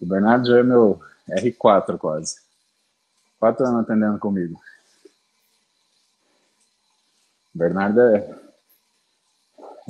O 0.00 0.06
Bernardo 0.06 0.48
já 0.48 0.58
é 0.58 0.62
meu 0.64 1.00
R4 1.30 1.96
quase. 1.98 2.40
Quatro 3.38 3.64
anos 3.64 3.84
atendendo 3.84 4.18
comigo. 4.18 4.60
O 7.54 7.58
Bernardo 7.58 8.00
é, 8.00 8.38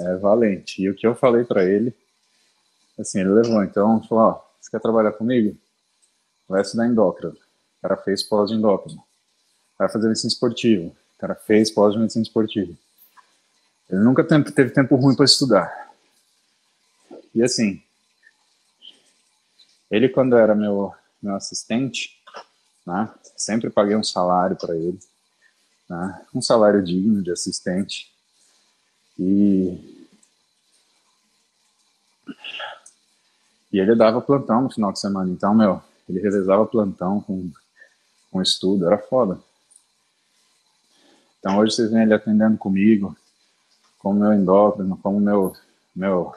é 0.01 0.17
valente. 0.17 0.83
E 0.83 0.91
o 0.91 0.95
que 0.95 1.07
eu 1.07 1.15
falei 1.15 1.45
para 1.45 1.65
ele, 1.65 1.97
assim, 2.99 3.21
ele 3.21 3.31
levou. 3.31 3.63
Então, 3.63 4.03
falou: 4.05 4.25
Ó, 4.25 4.43
você 4.61 4.71
quer 4.71 4.81
trabalhar 4.81 5.13
comigo? 5.13 5.57
Vai 6.49 6.63
estudar 6.63 6.87
endócrino. 6.87 7.35
O 7.35 7.83
cara 7.83 7.97
fez 7.97 8.23
pós-endócrino. 8.23 9.03
Vai 9.79 9.89
fazer 9.89 10.09
medicina 10.09 10.29
esportiva. 10.29 10.87
O 10.87 11.19
cara 11.19 11.35
fez 11.35 11.71
pós-medicina 11.71 12.23
esportiva. 12.23 12.73
Ele 13.91 14.01
nunca 14.01 14.25
teve 14.25 14.71
tempo 14.71 14.97
ruim 14.97 15.15
para 15.15 15.25
estudar. 15.25 15.93
E 17.35 17.43
assim, 17.43 17.83
ele 19.91 20.09
quando 20.09 20.37
era 20.37 20.55
meu, 20.55 20.95
meu 21.21 21.35
assistente, 21.35 22.23
né, 22.87 23.13
sempre 23.37 23.71
paguei 23.71 23.97
um 23.97 24.05
salário 24.05 24.57
para 24.57 24.75
ele, 24.77 24.99
né, 25.89 26.27
um 26.35 26.41
salário 26.41 26.83
digno 26.83 27.23
de 27.23 27.31
assistente. 27.31 28.13
E 29.19 30.09
e 33.75 33.81
ele 33.81 33.97
dava 33.97 34.21
plantão 34.21 34.63
no 34.63 34.71
final 34.71 34.93
de 34.93 35.01
semana. 35.01 35.29
Então, 35.29 35.53
meu, 35.53 35.83
ele 36.09 36.21
revezava 36.21 36.65
plantão 36.65 37.21
com, 37.21 37.51
com 38.31 38.41
estudo, 38.41 38.87
era 38.87 38.99
foda. 38.99 39.43
Então 41.41 41.59
hoje 41.59 41.75
vocês 41.75 41.91
vêm 41.91 42.05
ele 42.05 42.15
atendendo 42.15 42.57
comigo, 42.57 43.17
como 43.99 44.21
meu 44.21 44.33
endócrino, 44.33 44.97
como 44.99 45.19
meu 45.19 45.57
meu 45.95 46.33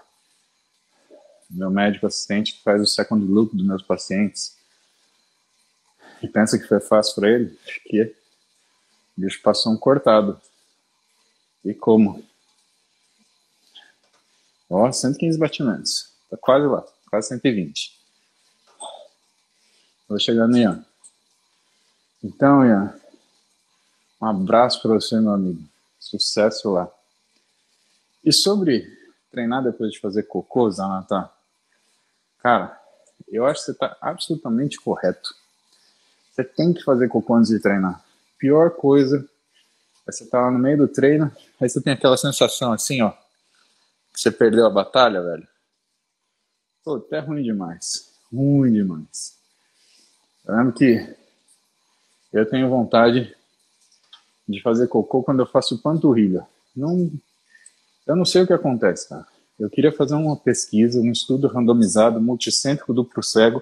meu 1.47 1.69
médico 1.69 2.07
assistente 2.07 2.55
que 2.55 2.63
faz 2.63 2.81
o 2.81 2.87
second 2.87 3.23
look 3.23 3.55
dos 3.55 3.65
meus 3.65 3.83
pacientes. 3.83 4.57
E 6.23 6.27
pensa 6.27 6.57
que 6.57 6.67
foi 6.67 6.79
fácil 6.79 7.13
para 7.15 7.29
ele? 7.29 7.55
Que 7.85 8.15
o 9.15 9.21
bicho 9.21 9.43
passou 9.43 9.71
um 9.71 9.77
cortado. 9.77 10.41
E 11.63 11.71
como? 11.71 12.25
Ó, 14.67 14.91
115 14.91 15.37
batimentos. 15.37 16.11
Tá 16.31 16.35
quase 16.35 16.65
lá, 16.65 16.83
quase 17.09 17.29
120. 17.29 17.97
Vou 20.07 20.19
chegando, 20.19 20.57
Ian. 20.57 20.85
Então, 22.23 22.65
Ian, 22.65 22.93
um 24.21 24.25
abraço 24.25 24.81
para 24.81 24.93
você, 24.93 25.19
meu 25.19 25.31
amigo. 25.31 25.61
Sucesso 25.99 26.71
lá. 26.71 26.89
E 28.23 28.31
sobre 28.31 28.87
treinar 29.31 29.63
depois 29.63 29.91
de 29.91 29.99
fazer 29.99 30.23
cocô, 30.23 30.69
Zanata? 30.69 31.29
Cara, 32.39 32.79
eu 33.27 33.45
acho 33.45 33.59
que 33.59 33.65
você 33.65 33.71
está 33.71 33.97
absolutamente 34.01 34.79
correto. 34.79 35.35
Você 36.31 36.43
tem 36.43 36.73
que 36.73 36.83
fazer 36.83 37.07
cocô 37.07 37.35
antes 37.35 37.49
de 37.49 37.59
treinar. 37.59 38.03
Pior 38.37 38.71
coisa 38.71 39.27
é 40.07 40.11
você 40.11 40.23
estar 40.23 40.39
tá 40.39 40.45
lá 40.45 40.51
no 40.51 40.59
meio 40.59 40.77
do 40.77 40.87
treino, 40.87 41.31
aí 41.59 41.67
você 41.67 41.81
tem 41.81 41.93
aquela 41.93 42.15
sensação 42.15 42.71
assim, 42.71 43.01
ó, 43.01 43.11
que 44.13 44.21
você 44.21 44.31
perdeu 44.31 44.65
a 44.65 44.69
batalha, 44.69 45.21
velho. 45.21 45.47
Pô, 46.87 46.95
até 46.95 47.19
ruim 47.19 47.43
demais. 47.43 48.13
Ruim 48.31 48.71
demais. 48.71 49.37
Eu 50.45 50.55
lembro 50.55 50.73
que 50.73 51.17
eu 52.31 52.49
tenho 52.49 52.69
vontade 52.69 53.35
de 54.47 54.61
fazer 54.61 54.87
cocô 54.87 55.21
quando 55.21 55.41
eu 55.41 55.45
faço 55.45 55.81
panturrilha. 55.81 56.47
Não, 56.73 57.11
eu 58.07 58.15
não 58.15 58.23
sei 58.23 58.43
o 58.43 58.47
que 58.47 58.53
acontece, 58.53 59.09
tá? 59.09 59.27
Eu 59.59 59.69
queria 59.69 59.91
fazer 59.91 60.15
uma 60.15 60.37
pesquisa, 60.37 61.01
um 61.01 61.11
estudo 61.11 61.49
randomizado, 61.49 62.21
multicêntrico, 62.21 62.93
duplo 62.93 63.21
cego, 63.21 63.61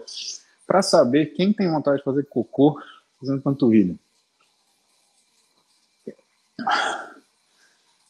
para 0.67 0.83
saber 0.83 1.33
quem 1.33 1.51
tem 1.51 1.67
vontade 1.67 1.97
de 1.97 2.03
fazer 2.03 2.27
cocô 2.27 2.79
fazendo 3.19 3.41
panturrilha. 3.41 3.95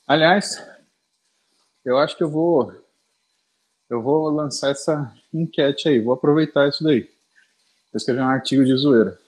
Aliás, 0.05 0.61
eu 1.85 1.97
acho 1.97 2.17
que 2.17 2.23
eu 2.23 2.29
vou 2.29 2.83
eu 3.89 4.01
vou 4.01 4.29
lançar 4.29 4.71
essa 4.71 5.13
enquete 5.33 5.89
aí, 5.89 5.99
vou 5.99 6.13
aproveitar 6.13 6.67
isso 6.67 6.83
daí. 6.83 7.01
Vou 7.01 7.97
escrever 7.97 8.21
um 8.21 8.27
artigo 8.27 8.65
de 8.65 8.75
zoeira. 8.75 9.19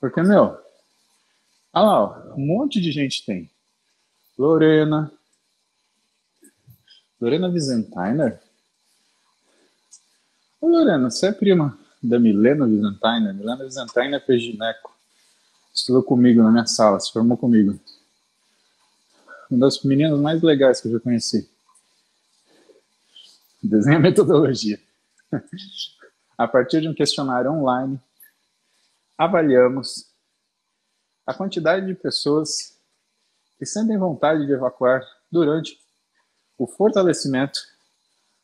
Porque, 0.00 0.22
meu, 0.22 0.58
Olha 1.72 1.86
lá, 1.86 2.34
um 2.34 2.44
monte 2.44 2.80
de 2.80 2.90
gente 2.90 3.24
tem. 3.24 3.48
Lorena. 4.36 5.12
Lorena 7.20 7.48
Wiesenthiner? 7.48 8.40
Ô, 10.60 10.68
Lorena, 10.68 11.10
você 11.10 11.26
é 11.26 11.32
prima 11.32 11.78
da 12.02 12.18
Milena 12.18 12.64
Wiesenthiner? 12.64 13.34
Milena 13.34 13.62
Wiesenthiner 13.62 14.24
fez 14.24 14.42
gineco. 14.42 14.92
Estudou 15.74 16.02
comigo 16.02 16.42
na 16.42 16.50
minha 16.50 16.66
sala, 16.66 16.98
se 16.98 17.12
formou 17.12 17.36
comigo. 17.36 17.78
Uma 19.50 19.60
das 19.60 19.82
meninas 19.82 20.18
mais 20.18 20.42
legais 20.42 20.80
que 20.80 20.88
eu 20.88 20.92
já 20.92 21.00
conheci. 21.00 21.48
Desenha 23.62 23.98
metodologia. 23.98 24.80
A 26.36 26.46
partir 26.46 26.80
de 26.80 26.88
um 26.88 26.94
questionário 26.94 27.50
online, 27.50 28.00
avaliamos 29.16 30.06
a 31.26 31.34
quantidade 31.34 31.84
de 31.84 31.94
pessoas 31.94 32.78
que 33.58 33.66
sentem 33.66 33.98
vontade 33.98 34.46
de 34.46 34.52
evacuar 34.52 35.02
durante 35.30 35.76
o 36.56 36.68
fortalecimento 36.68 37.58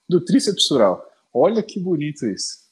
do 0.09 0.21
tríceps 0.21 0.67
sural. 0.67 1.09
Olha 1.33 1.63
que 1.63 1.79
bonito 1.79 2.27
isso. 2.27 2.65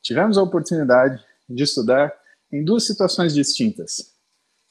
Tivemos 0.00 0.38
a 0.38 0.42
oportunidade 0.42 1.24
de 1.48 1.64
estudar 1.64 2.16
em 2.52 2.64
duas 2.64 2.86
situações 2.86 3.34
distintas: 3.34 4.14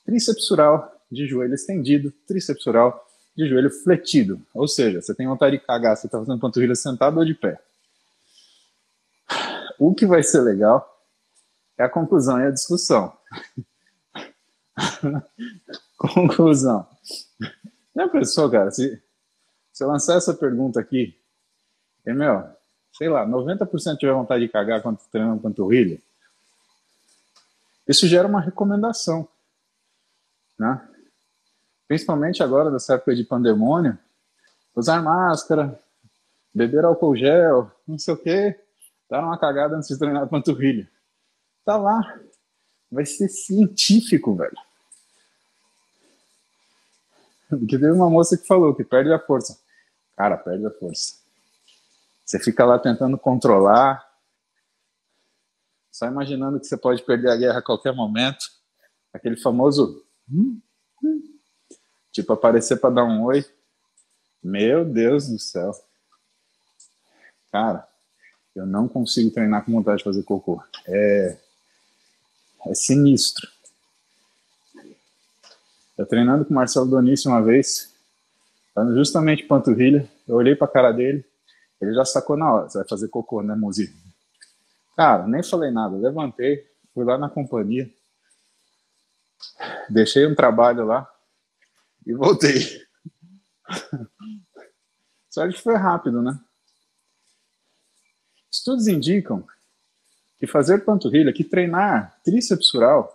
tríceps 0.05 0.45
sural 0.45 1.05
de 1.11 1.27
joelho 1.27 1.53
estendido, 1.53 2.11
tríceps 2.25 2.63
sural 2.63 3.08
de 3.39 3.49
joelho 3.49 3.69
fletido. 3.69 4.41
Ou 4.53 4.67
seja, 4.67 5.01
você 5.01 5.15
tem 5.15 5.27
vontade 5.27 5.57
de 5.57 5.63
cagar, 5.63 5.95
você 5.95 6.07
está 6.07 6.19
fazendo 6.19 6.39
panturrilha 6.39 6.75
sentado 6.75 7.17
ou 7.17 7.25
de 7.25 7.33
pé. 7.33 7.61
O 9.77 9.95
que 9.95 10.05
vai 10.05 10.21
ser 10.21 10.41
legal 10.41 11.01
é 11.77 11.83
a 11.83 11.89
conclusão 11.89 12.39
e 12.41 12.47
a 12.47 12.51
discussão. 12.51 13.17
conclusão. 15.97 16.85
Já 17.95 18.09
pensou, 18.09 18.51
cara, 18.51 18.71
se, 18.71 19.01
se 19.71 19.83
eu 19.83 19.87
lançar 19.87 20.17
essa 20.17 20.33
pergunta 20.33 20.79
aqui, 20.79 21.17
é 22.05 22.13
meu, 22.13 22.43
sei 22.97 23.07
lá, 23.07 23.25
90% 23.25 23.97
tiver 23.97 24.11
vontade 24.11 24.45
de 24.45 24.51
cagar 24.51 24.81
quando 24.81 24.99
treinando 25.09 25.41
panturrilha, 25.41 26.01
isso 27.87 28.05
gera 28.05 28.27
uma 28.27 28.41
recomendação, 28.41 29.27
né? 30.57 30.85
Principalmente 31.89 32.43
agora, 32.43 32.69
nessa 32.69 32.93
época 32.93 33.15
de 33.15 33.23
pandemônio, 33.23 33.97
usar 34.75 35.01
máscara, 35.01 35.77
beber 36.53 36.85
álcool 36.85 37.15
gel, 37.15 37.71
não 37.87 37.97
sei 37.97 38.13
o 38.13 38.17
quê, 38.17 38.59
dar 39.09 39.23
uma 39.23 39.39
cagada 39.39 39.75
antes 39.75 39.89
de 39.89 39.97
treinar 39.97 40.29
panturrilha. 40.29 40.87
Tá 41.65 41.77
lá. 41.77 41.99
Vai 42.91 43.07
ser 43.07 43.27
científico, 43.27 44.35
velho. 44.35 44.55
Porque 47.49 47.79
teve 47.79 47.89
uma 47.89 48.07
moça 48.07 48.37
que 48.37 48.45
falou 48.45 48.75
que 48.75 48.83
perde 48.83 49.11
a 49.11 49.17
força. 49.17 49.59
Cara, 50.15 50.37
perde 50.37 50.67
a 50.67 50.71
força. 50.71 51.15
Você 52.23 52.37
fica 52.37 52.65
lá 52.65 52.77
tentando 52.77 53.17
controlar, 53.17 54.07
só 55.91 56.05
imaginando 56.05 56.59
que 56.59 56.67
você 56.67 56.77
pode 56.77 57.01
perder 57.01 57.31
a 57.31 57.35
guerra 57.35 57.57
a 57.57 57.63
qualquer 57.63 57.95
momento. 57.95 58.45
Aquele 59.11 59.37
famoso. 59.37 60.05
Hum, 60.31 60.61
hum, 61.03 61.28
tipo, 62.21 62.33
aparecer 62.33 62.77
para 62.77 62.89
dar 62.95 63.05
um 63.05 63.23
oi. 63.23 63.45
Meu 64.43 64.83
Deus 64.83 65.27
do 65.27 65.39
céu. 65.39 65.71
Cara, 67.51 67.87
eu 68.55 68.65
não 68.65 68.87
consigo 68.87 69.31
treinar 69.31 69.63
com 69.63 69.71
vontade 69.71 69.99
de 69.99 70.03
fazer 70.03 70.23
cocô. 70.23 70.61
É, 70.85 71.37
é 72.67 72.73
sinistro. 72.73 73.47
Eu 75.97 76.05
treinando 76.05 76.45
com 76.45 76.51
o 76.51 76.55
Marcelo 76.55 76.89
Donice 76.89 77.27
uma 77.27 77.41
vez, 77.41 77.93
justamente 78.93 79.43
panturrilha, 79.43 80.09
eu 80.25 80.35
olhei 80.35 80.55
pra 80.55 80.67
cara 80.67 80.93
dele, 80.93 81.25
ele 81.81 81.93
já 81.93 82.05
sacou 82.05 82.37
na 82.37 82.53
hora, 82.53 82.69
você 82.69 82.77
vai 82.77 82.87
fazer 82.87 83.09
cocô, 83.09 83.41
né, 83.41 83.53
Muzi? 83.53 83.93
Cara, 84.95 85.27
nem 85.27 85.43
falei 85.43 85.71
nada, 85.71 85.97
levantei, 85.97 86.65
fui 86.93 87.03
lá 87.03 87.17
na 87.17 87.29
companhia, 87.29 87.89
deixei 89.89 90.25
um 90.25 90.35
trabalho 90.35 90.85
lá 90.85 91.09
e 92.05 92.13
voltei. 92.13 92.59
Só 95.29 95.47
que 95.47 95.61
foi 95.61 95.75
rápido, 95.75 96.21
né? 96.21 96.39
Estudos 98.51 98.87
indicam 98.87 99.45
que 100.39 100.47
fazer 100.47 100.85
panturrilha, 100.85 101.33
que 101.33 101.43
treinar 101.43 102.19
tríceps 102.23 102.71
crural, 102.71 103.13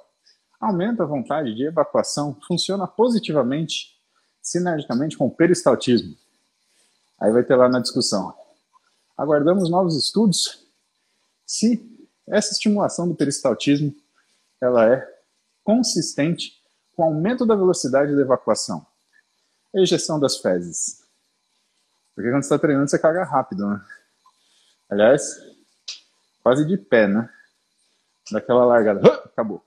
aumenta 0.61 1.03
a 1.03 1.07
vontade 1.07 1.55
de 1.55 1.67
evacuação, 1.67 2.39
funciona 2.47 2.87
positivamente, 2.87 3.99
sinergicamente 4.41 5.17
com 5.17 5.27
o 5.27 5.35
peristaltismo. 5.35 6.17
Aí 7.21 7.33
vai 7.33 7.43
ter 7.43 7.57
lá 7.57 7.69
na 7.69 7.81
discussão. 7.81 8.35
Aguardamos 9.17 9.71
novos 9.71 9.97
estudos 9.97 10.67
se 11.47 12.09
essa 12.27 12.53
estimulação 12.53 13.09
do 13.09 13.15
peristaltismo 13.15 13.95
ela 14.61 14.93
é 14.93 15.07
consistente 15.63 16.64
com 16.95 17.03
aumento 17.03 17.45
da 17.45 17.55
velocidade 17.55 18.15
da 18.15 18.23
evacuação. 18.23 18.87
A 19.75 19.81
ejeção 19.81 20.21
das 20.21 20.39
fezes. 20.39 21.05
Porque 22.15 22.31
quando 22.31 22.43
você 22.43 22.47
está 22.47 22.59
treinando, 22.59 22.89
você 22.89 22.99
caga 22.99 23.25
rápido, 23.25 23.69
né? 23.69 23.85
Aliás, 24.89 25.37
quase 26.43 26.65
de 26.65 26.77
pé, 26.77 27.09
né? 27.09 27.29
Daquela 28.31 28.65
largada. 28.65 29.01
Acabou. 29.25 29.65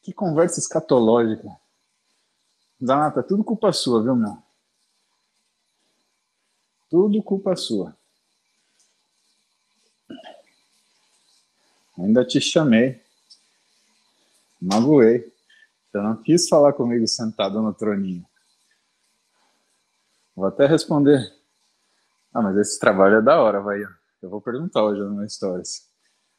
Que 0.00 0.12
conversa 0.12 0.60
escatológica. 0.60 1.48
Zanata, 2.84 3.22
tudo 3.22 3.44
culpa 3.44 3.72
sua, 3.72 4.02
viu, 4.02 4.14
meu? 4.14 4.42
Tudo 6.88 7.22
culpa 7.22 7.56
sua. 7.56 7.96
Ainda 11.98 12.24
te 12.24 12.40
chamei. 12.40 13.01
Magoei. 14.62 15.32
Você 15.90 15.98
não 15.98 16.22
quis 16.22 16.48
falar 16.48 16.72
comigo 16.72 17.06
sentado 17.08 17.60
no 17.60 17.74
troninho. 17.74 18.24
Vou 20.36 20.46
até 20.46 20.66
responder. 20.66 21.20
Ah, 22.32 22.40
mas 22.40 22.56
esse 22.56 22.78
trabalho 22.78 23.16
é 23.16 23.22
da 23.22 23.42
hora, 23.42 23.60
vai. 23.60 23.82
Eu 24.22 24.30
vou 24.30 24.40
perguntar 24.40 24.84
hoje 24.84 25.00
no 25.02 25.16
meu 25.16 25.28
Stories. 25.28 25.90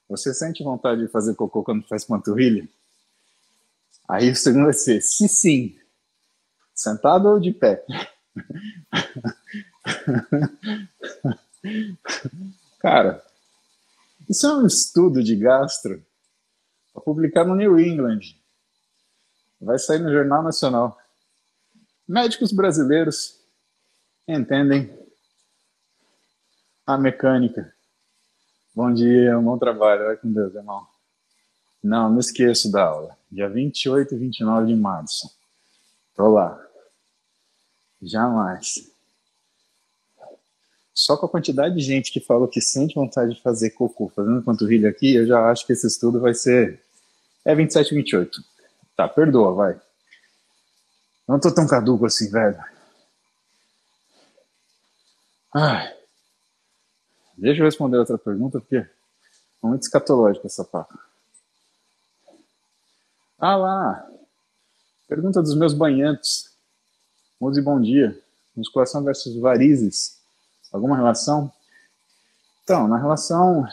Você 0.09 0.33
sente 0.33 0.63
vontade 0.63 1.01
de 1.01 1.07
fazer 1.09 1.35
cocô 1.35 1.63
quando 1.63 1.85
faz 1.87 2.05
panturrilha? 2.05 2.67
Aí 4.09 4.31
o 4.31 4.35
segundo 4.35 4.65
vai 4.65 4.73
ser, 4.73 5.01
se 5.01 5.27
sim, 5.27 5.77
sentado 6.73 7.27
ou 7.29 7.39
de 7.39 7.51
pé? 7.51 7.85
Cara, 12.79 13.23
isso 14.29 14.47
é 14.47 14.57
um 14.57 14.65
estudo 14.65 15.23
de 15.23 15.35
gastro 15.35 16.03
publicado 17.01 17.49
no 17.49 17.55
New 17.55 17.79
England. 17.79 18.19
Vai 19.59 19.79
sair 19.79 19.99
no 19.99 20.11
Jornal 20.11 20.43
Nacional. 20.43 20.97
Médicos 22.07 22.51
brasileiros 22.51 23.39
entendem 24.27 24.93
a 26.85 26.97
mecânica. 26.97 27.73
Bom 28.75 28.93
dia, 28.93 29.37
bom 29.39 29.57
trabalho. 29.57 30.05
Vai 30.05 30.17
com 30.17 30.31
Deus, 30.31 30.53
irmão. 30.53 30.85
Não, 31.81 32.09
não 32.09 32.19
esqueço 32.19 32.71
da 32.71 32.83
aula. 32.83 33.17
Dia 33.31 33.49
28 33.49 34.15
e 34.15 34.17
29 34.17 34.67
de 34.67 34.75
março. 34.75 35.29
Tô 36.15 36.29
lá. 36.29 36.59
Jamais. 38.01 38.92
Só 40.93 41.17
com 41.17 41.25
a 41.25 41.29
quantidade 41.29 41.75
de 41.75 41.81
gente 41.81 42.11
que 42.11 42.19
fala 42.19 42.47
que 42.47 42.61
sente 42.61 42.95
vontade 42.95 43.33
de 43.33 43.41
fazer 43.41 43.71
cocô 43.71 44.09
fazendo 44.15 44.43
panturrilha 44.43 44.89
aqui, 44.89 45.15
eu 45.15 45.25
já 45.25 45.49
acho 45.49 45.65
que 45.65 45.73
esse 45.73 45.87
estudo 45.87 46.19
vai 46.19 46.33
ser. 46.33 46.83
É 47.43 47.55
27 47.55 47.91
e 47.91 47.95
28. 47.95 48.43
Tá, 48.95 49.07
perdoa, 49.07 49.53
vai. 49.53 49.81
Não 51.27 51.39
tô 51.39 51.53
tão 51.53 51.67
caduco 51.67 52.05
assim, 52.05 52.29
velho. 52.29 52.63
Ai. 55.53 55.95
Deixa 57.35 57.61
eu 57.61 57.65
responder 57.65 57.97
outra 57.97 58.17
pergunta, 58.17 58.59
porque 58.59 58.77
é 58.77 58.89
muito 59.63 59.81
escatológica 59.81 60.45
essa 60.45 60.63
papo. 60.63 60.97
Ah 63.39 63.55
lá! 63.55 64.09
Pergunta 65.07 65.41
dos 65.41 65.55
meus 65.55 65.73
banhantes. 65.73 66.55
Mude 67.39 67.61
bom 67.61 67.81
dia. 67.81 68.17
Musculação 68.55 69.03
versus 69.03 69.35
varizes. 69.35 70.22
Alguma 70.73 70.97
relação? 70.97 71.51
Então, 72.63 72.87
na 72.87 72.97
relação. 72.97 73.67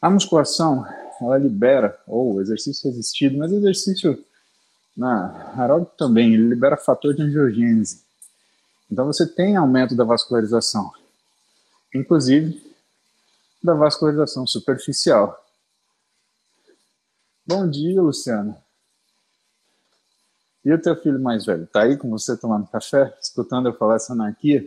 A 0.00 0.08
musculação, 0.08 0.86
ela 1.20 1.36
libera, 1.38 1.98
ou 2.06 2.40
exercício 2.40 2.90
resistido, 2.90 3.36
mas 3.36 3.52
exercício 3.52 4.24
na 4.96 5.52
aeróbico 5.60 5.92
também, 5.96 6.34
ele 6.34 6.48
libera 6.48 6.76
fator 6.76 7.14
de 7.14 7.22
angiogênese. 7.22 8.02
Então 8.90 9.06
você 9.06 9.26
tem 9.26 9.56
aumento 9.56 9.94
da 9.94 10.04
vascularização, 10.04 10.92
inclusive 11.94 12.62
da 13.62 13.74
vascularização 13.74 14.46
superficial. 14.46 15.42
Bom 17.46 17.68
dia, 17.68 18.00
Luciano. 18.00 18.63
E 20.64 20.72
o 20.72 20.80
teu 20.80 20.96
filho 20.96 21.20
mais 21.20 21.44
velho? 21.44 21.66
Tá 21.66 21.82
aí 21.82 21.96
com 21.96 22.08
você 22.08 22.36
tomando 22.36 22.66
café, 22.68 23.16
escutando 23.20 23.68
eu 23.68 23.76
falar 23.76 23.96
essa 23.96 24.14
anarquia? 24.14 24.66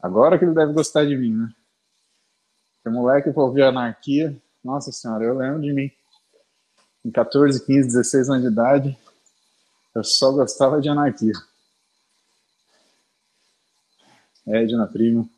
Agora 0.00 0.38
que 0.38 0.44
ele 0.44 0.54
deve 0.54 0.72
gostar 0.72 1.04
de 1.04 1.14
mim, 1.16 1.34
né? 1.34 1.52
Porque 2.76 2.96
moleque 2.96 3.30
pra 3.30 3.42
ouvir 3.42 3.62
anarquia, 3.62 4.34
nossa 4.64 4.90
senhora, 4.90 5.24
eu 5.24 5.36
lembro 5.36 5.60
de 5.60 5.72
mim. 5.72 5.90
Em 7.04 7.10
14, 7.10 7.66
15, 7.66 7.88
16 7.88 8.30
anos 8.30 8.42
de 8.42 8.48
idade, 8.48 8.98
eu 9.94 10.02
só 10.02 10.32
gostava 10.32 10.80
de 10.80 10.88
anarquia. 10.88 11.34
Edna, 14.46 14.86
primo. 14.86 15.28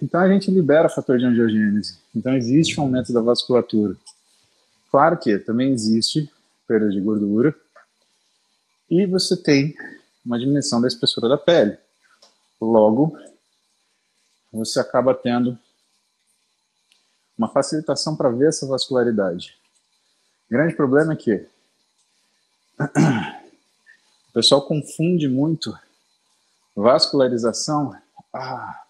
Então 0.00 0.20
a 0.20 0.28
gente 0.28 0.50
libera 0.50 0.88
fator 0.88 1.18
de 1.18 1.24
angiogênese. 1.24 1.98
Então 2.14 2.36
existe 2.36 2.78
um 2.78 2.84
aumento 2.84 3.12
da 3.12 3.20
vasculatura. 3.20 3.96
Claro 4.90 5.18
que 5.18 5.36
também 5.38 5.72
existe 5.72 6.30
perda 6.66 6.88
de 6.90 7.00
gordura 7.00 7.54
e 8.90 9.06
você 9.06 9.36
tem 9.36 9.76
uma 10.24 10.38
diminuição 10.38 10.80
da 10.80 10.88
espessura 10.88 11.28
da 11.28 11.38
pele. 11.38 11.78
Logo, 12.60 13.18
você 14.52 14.80
acaba 14.80 15.14
tendo 15.14 15.58
uma 17.36 17.48
facilitação 17.48 18.16
para 18.16 18.30
ver 18.30 18.48
essa 18.48 18.66
vascularidade. 18.66 19.56
O 20.48 20.52
grande 20.52 20.74
problema 20.74 21.12
é 21.12 21.16
que 21.16 21.46
o 24.28 24.32
pessoal 24.32 24.66
confunde 24.66 25.28
muito 25.28 25.76
Vascularização. 26.76 27.98
Ah. 28.34 28.84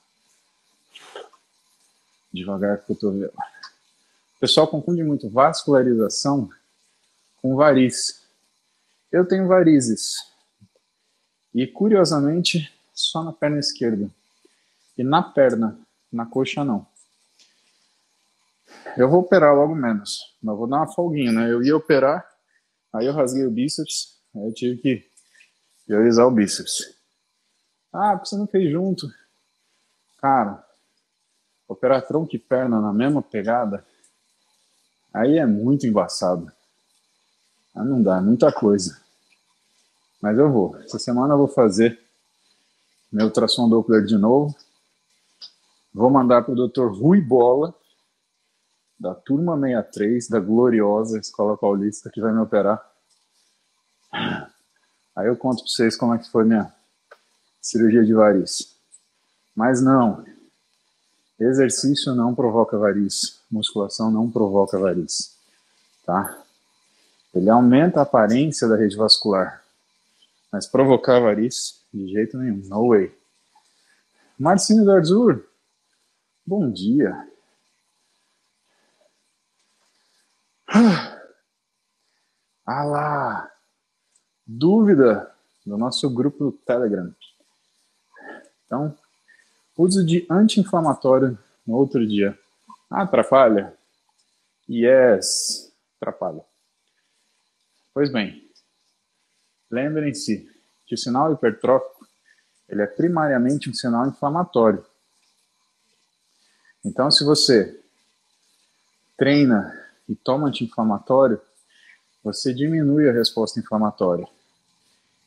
Devagar 2.32 2.78
com 2.78 2.92
o 2.92 2.96
cotovelo. 2.96 3.32
O 3.32 4.40
pessoal 4.40 4.66
confunde 4.66 5.04
muito 5.04 5.30
vascularização 5.30 6.50
com 7.46 7.54
variz. 7.54 8.26
Eu 9.12 9.26
tenho 9.26 9.46
varizes. 9.46 10.16
E 11.54 11.64
curiosamente, 11.64 12.72
só 12.92 13.22
na 13.22 13.32
perna 13.32 13.60
esquerda. 13.60 14.10
E 14.98 15.04
na 15.04 15.22
perna, 15.22 15.78
na 16.12 16.26
coxa 16.26 16.64
não. 16.64 16.84
Eu 18.96 19.08
vou 19.08 19.20
operar 19.20 19.54
logo 19.54 19.76
menos, 19.76 20.36
mas 20.42 20.56
vou 20.56 20.66
dar 20.66 20.78
uma 20.78 20.92
folguinha, 20.92 21.30
né? 21.30 21.52
Eu 21.52 21.62
ia 21.62 21.76
operar, 21.76 22.26
aí 22.92 23.06
eu 23.06 23.12
rasguei 23.12 23.46
o 23.46 23.50
bíceps, 23.50 24.18
aí 24.34 24.44
eu 24.44 24.52
tive 24.52 24.80
que 24.80 25.10
priorizar 25.86 26.26
o 26.26 26.30
bíceps. 26.30 26.96
Ah, 27.92 28.16
você 28.16 28.36
não 28.36 28.46
fez 28.46 28.70
junto? 28.72 29.06
Cara, 30.18 30.66
operar 31.68 32.06
tronco 32.06 32.34
e 32.34 32.38
perna 32.38 32.80
na 32.80 32.92
mesma 32.92 33.22
pegada, 33.22 33.86
aí 35.14 35.38
é 35.38 35.46
muito 35.46 35.86
embaçado. 35.86 36.55
Ah, 37.76 37.84
não 37.84 38.02
dá, 38.02 38.16
é 38.16 38.20
muita 38.20 38.50
coisa. 38.50 38.98
Mas 40.22 40.38
eu 40.38 40.50
vou. 40.50 40.78
Essa 40.78 40.98
semana 40.98 41.34
eu 41.34 41.38
vou 41.38 41.48
fazer 41.48 42.00
meu 43.12 43.26
ultrassom 43.26 43.68
Doppler 43.68 44.02
de 44.02 44.16
novo. 44.16 44.56
Vou 45.92 46.10
mandar 46.10 46.42
para 46.42 46.54
o 46.54 46.68
Dr. 46.68 46.86
Rui 46.86 47.20
Bola, 47.20 47.74
da 48.98 49.14
turma 49.14 49.60
63, 49.60 50.28
da 50.28 50.40
gloriosa 50.40 51.18
Escola 51.18 51.56
Paulista, 51.56 52.10
que 52.10 52.20
vai 52.20 52.32
me 52.32 52.40
operar. 52.40 52.82
Aí 55.14 55.26
eu 55.26 55.36
conto 55.36 55.62
para 55.62 55.68
vocês 55.70 55.96
como 55.96 56.14
é 56.14 56.18
que 56.18 56.30
foi 56.30 56.44
minha 56.44 56.74
cirurgia 57.60 58.04
de 58.04 58.14
variz. 58.14 58.74
Mas 59.54 59.82
não, 59.82 60.24
exercício 61.38 62.14
não 62.14 62.34
provoca 62.34 62.78
variz, 62.78 63.40
musculação 63.50 64.10
não 64.10 64.30
provoca 64.30 64.78
variz, 64.78 65.36
tá? 66.04 66.45
Ele 67.36 67.50
aumenta 67.50 68.00
a 68.00 68.02
aparência 68.02 68.66
da 68.66 68.76
rede 68.76 68.96
vascular, 68.96 69.62
mas 70.50 70.66
provocar 70.66 71.20
variz 71.20 71.84
de 71.92 72.08
jeito 72.08 72.38
nenhum, 72.38 72.66
no 72.66 72.88
way. 72.88 73.14
Marcinho 74.38 74.82
do 74.86 74.90
Arzur, 74.90 75.46
bom 76.46 76.70
dia. 76.70 77.14
Ah 82.68 82.82
lá, 82.82 83.52
dúvida 84.44 85.32
do 85.64 85.78
nosso 85.78 86.10
grupo 86.10 86.46
do 86.46 86.52
Telegram. 86.52 87.14
Então, 88.64 88.98
uso 89.78 90.04
de 90.04 90.26
anti-inflamatório 90.28 91.38
no 91.64 91.76
outro 91.76 92.04
dia. 92.04 92.36
Ah, 92.90 93.02
atrapalha? 93.02 93.72
Yes, 94.68 95.72
atrapalha. 96.00 96.42
Pois 97.96 98.12
bem, 98.12 98.46
lembrem-se 99.70 100.46
que 100.86 100.94
o 100.94 100.98
sinal 100.98 101.32
hipertrófico 101.32 102.06
ele 102.68 102.82
é 102.82 102.86
primariamente 102.86 103.70
um 103.70 103.72
sinal 103.72 104.06
inflamatório. 104.06 104.84
Então, 106.84 107.10
se 107.10 107.24
você 107.24 107.82
treina 109.16 109.74
e 110.06 110.14
toma 110.14 110.48
anti-inflamatório, 110.48 111.40
você 112.22 112.52
diminui 112.52 113.08
a 113.08 113.14
resposta 113.14 113.58
inflamatória. 113.60 114.28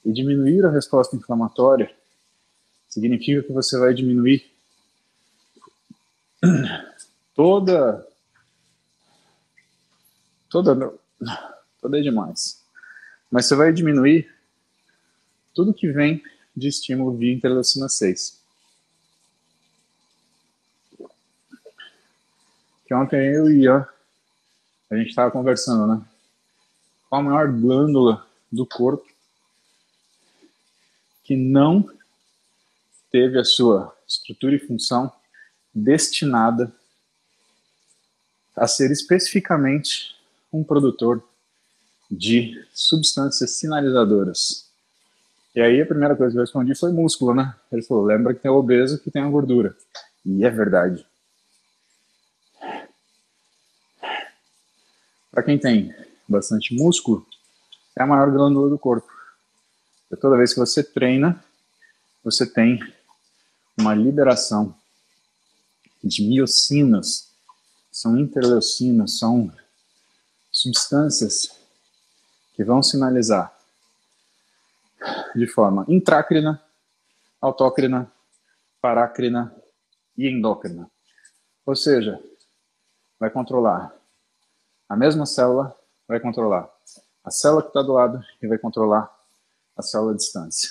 E 0.05 0.13
diminuir 0.13 0.63
a 0.63 0.69
resposta 0.69 1.15
inflamatória 1.15 1.91
significa 2.87 3.41
que 3.41 3.51
você 3.51 3.79
vai 3.79 3.95
diminuir 3.95 4.47
toda 7.33 8.07
toda 10.51 10.99
toda 11.81 12.01
demais. 12.01 12.58
Mas 13.29 13.45
você 13.45 13.55
vai 13.55 13.71
diminuir 13.71 14.33
tudo 15.53 15.73
que 15.73 15.91
vem 15.91 16.23
de 16.55 16.67
estímulo 16.67 17.15
via 17.15 17.33
interleucina 17.33 17.87
6. 17.87 18.39
Que 22.85 22.93
ontem 22.93 23.33
eu 23.33 23.49
e 23.49 23.63
Ian, 23.63 23.87
a 24.89 24.95
gente 24.95 25.09
estava 25.09 25.29
conversando, 25.29 25.85
né? 25.85 26.03
Qual 27.07 27.21
a 27.21 27.23
maior 27.23 27.51
glândula 27.51 28.27
do 28.51 28.65
corpo 28.65 29.07
que 31.23 31.35
não 31.35 31.87
teve 33.11 33.37
a 33.37 33.43
sua 33.43 33.95
estrutura 34.07 34.55
e 34.55 34.59
função 34.59 35.11
destinada 35.73 36.73
a 38.55 38.67
ser 38.67 38.89
especificamente 38.91 40.15
um 40.51 40.63
produtor 40.63 41.23
de 42.09 42.65
substâncias 42.73 43.51
sinalizadoras. 43.51 44.67
E 45.55 45.61
aí 45.61 45.81
a 45.81 45.85
primeira 45.85 46.15
coisa 46.15 46.31
que 46.31 46.37
eu 46.37 46.43
respondi 46.43 46.73
foi 46.75 46.91
músculo, 46.91 47.33
né? 47.33 47.55
Ele 47.71 47.81
falou, 47.81 48.05
lembra 48.05 48.33
que 48.33 48.39
tem 48.39 48.49
o 48.49 48.55
obeso 48.55 48.99
que 48.99 49.11
tem 49.11 49.21
a 49.21 49.29
gordura. 49.29 49.75
E 50.25 50.45
é 50.45 50.49
verdade. 50.49 51.05
Para 55.31 55.43
quem 55.43 55.57
tem 55.57 55.93
bastante 56.27 56.73
músculo, 56.73 57.25
é 57.95 58.03
a 58.03 58.07
maior 58.07 58.31
glândula 58.31 58.69
do 58.69 58.79
corpo. 58.79 59.07
E 60.11 60.15
toda 60.15 60.37
vez 60.37 60.53
que 60.53 60.59
você 60.59 60.83
treina, 60.83 61.43
você 62.23 62.45
tem 62.45 62.79
uma 63.77 63.93
liberação 63.93 64.75
de 66.03 66.23
miocinas, 66.23 67.29
são 67.91 68.17
interleucinas, 68.17 69.19
são 69.19 69.51
substâncias 70.51 71.58
que 72.59 72.63
vão 72.65 72.83
sinalizar 72.83 73.57
de 75.33 75.47
forma 75.47 75.85
intrácrina, 75.87 76.61
autócrina, 77.39 78.11
parácrina 78.81 79.55
e 80.17 80.27
endócrina. 80.27 80.91
Ou 81.65 81.73
seja, 81.73 82.21
vai 83.17 83.29
controlar 83.29 83.95
a 84.89 84.97
mesma 84.97 85.25
célula, 85.25 85.73
vai 86.05 86.19
controlar 86.19 86.69
a 87.23 87.31
célula 87.31 87.61
que 87.61 87.69
está 87.69 87.81
do 87.81 87.93
lado 87.93 88.21
e 88.41 88.47
vai 88.47 88.57
controlar 88.57 89.09
a 89.77 89.81
célula 89.81 90.11
à 90.11 90.17
distância. 90.17 90.69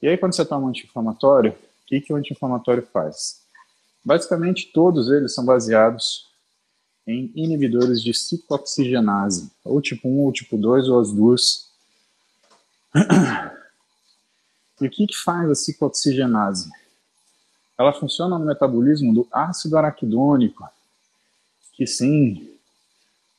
E 0.00 0.06
aí, 0.06 0.16
quando 0.16 0.36
você 0.36 0.44
toma 0.44 0.66
um 0.66 0.68
anti-inflamatório, 0.68 1.50
o 1.50 1.86
que, 1.86 2.00
que 2.00 2.12
o 2.12 2.16
anti-inflamatório 2.16 2.86
faz? 2.86 3.44
Basicamente, 4.04 4.70
todos 4.72 5.10
eles 5.10 5.34
são 5.34 5.44
baseados 5.44 6.29
em 7.06 7.32
inibidores 7.34 8.02
de 8.02 8.14
ciclooxigenase, 8.14 9.50
ou 9.64 9.80
tipo 9.80 10.08
1, 10.08 10.18
ou 10.24 10.32
tipo 10.32 10.56
2, 10.56 10.88
ou 10.88 11.00
as 11.00 11.12
duas. 11.12 11.70
E 14.80 14.86
o 14.86 14.90
que, 14.90 15.06
que 15.06 15.16
faz 15.16 15.50
a 15.50 15.54
ciclooxigenase? 15.54 16.70
Ela 17.78 17.92
funciona 17.92 18.38
no 18.38 18.46
metabolismo 18.46 19.12
do 19.12 19.28
ácido 19.30 19.76
araquidônico, 19.76 20.68
que 21.74 21.86
sim, 21.86 22.58